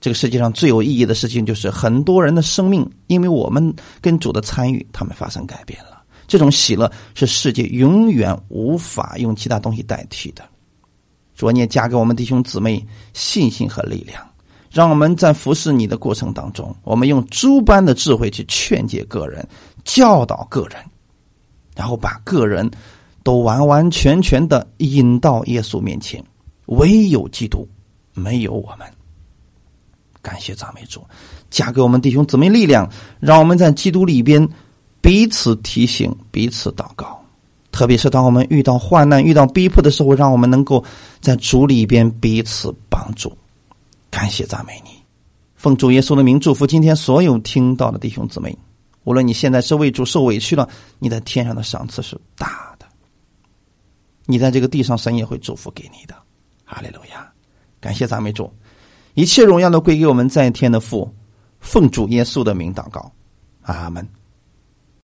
[0.00, 5.95] 这个世界上最有意义的事情，就是很多人的生命，因为我们跟主的参与，他们发生改变了。
[6.26, 10.44] 这种喜乐是世界永远无法用其他东西代替的。
[11.34, 14.26] 主，你也加给我们弟兄姊妹信心和力量。
[14.70, 19.46] 让我们在服侍你的过程当中，我们用诸般的智慧去劝诫个人、
[19.84, 20.76] 教导个人，
[21.74, 22.70] 然后把个人
[23.22, 26.22] 都完完全全的引到耶稣面前。
[26.66, 27.66] 唯有基督，
[28.12, 28.86] 没有我们。
[30.20, 31.02] 感谢赞美主，
[31.48, 34.46] 加给我们弟兄姊妹力量，让我们在基督里边
[35.06, 37.24] 彼此提醒、彼此祷告。
[37.70, 40.84] 特别是当我们遇到患难、遇到逼迫的时候，让我们能够
[41.20, 43.32] 在主里边彼此帮助。
[44.10, 44.90] 感谢赞美你，
[45.54, 48.58] 奉主耶稣的名祝福今天所有听到的弟兄姊妹。
[49.04, 52.84] 无论你现在是为主受委屈了，你在天上的赏赐是大的。
[54.24, 56.16] 你在这个地上，神也会祝福给你的。
[56.64, 57.32] 哈利路亚！
[57.78, 58.52] 感谢赞美主，
[59.14, 61.08] 一切荣耀都归给我们在天的父。
[61.60, 63.12] 奉主耶稣的名祷告，
[63.62, 64.04] 阿门。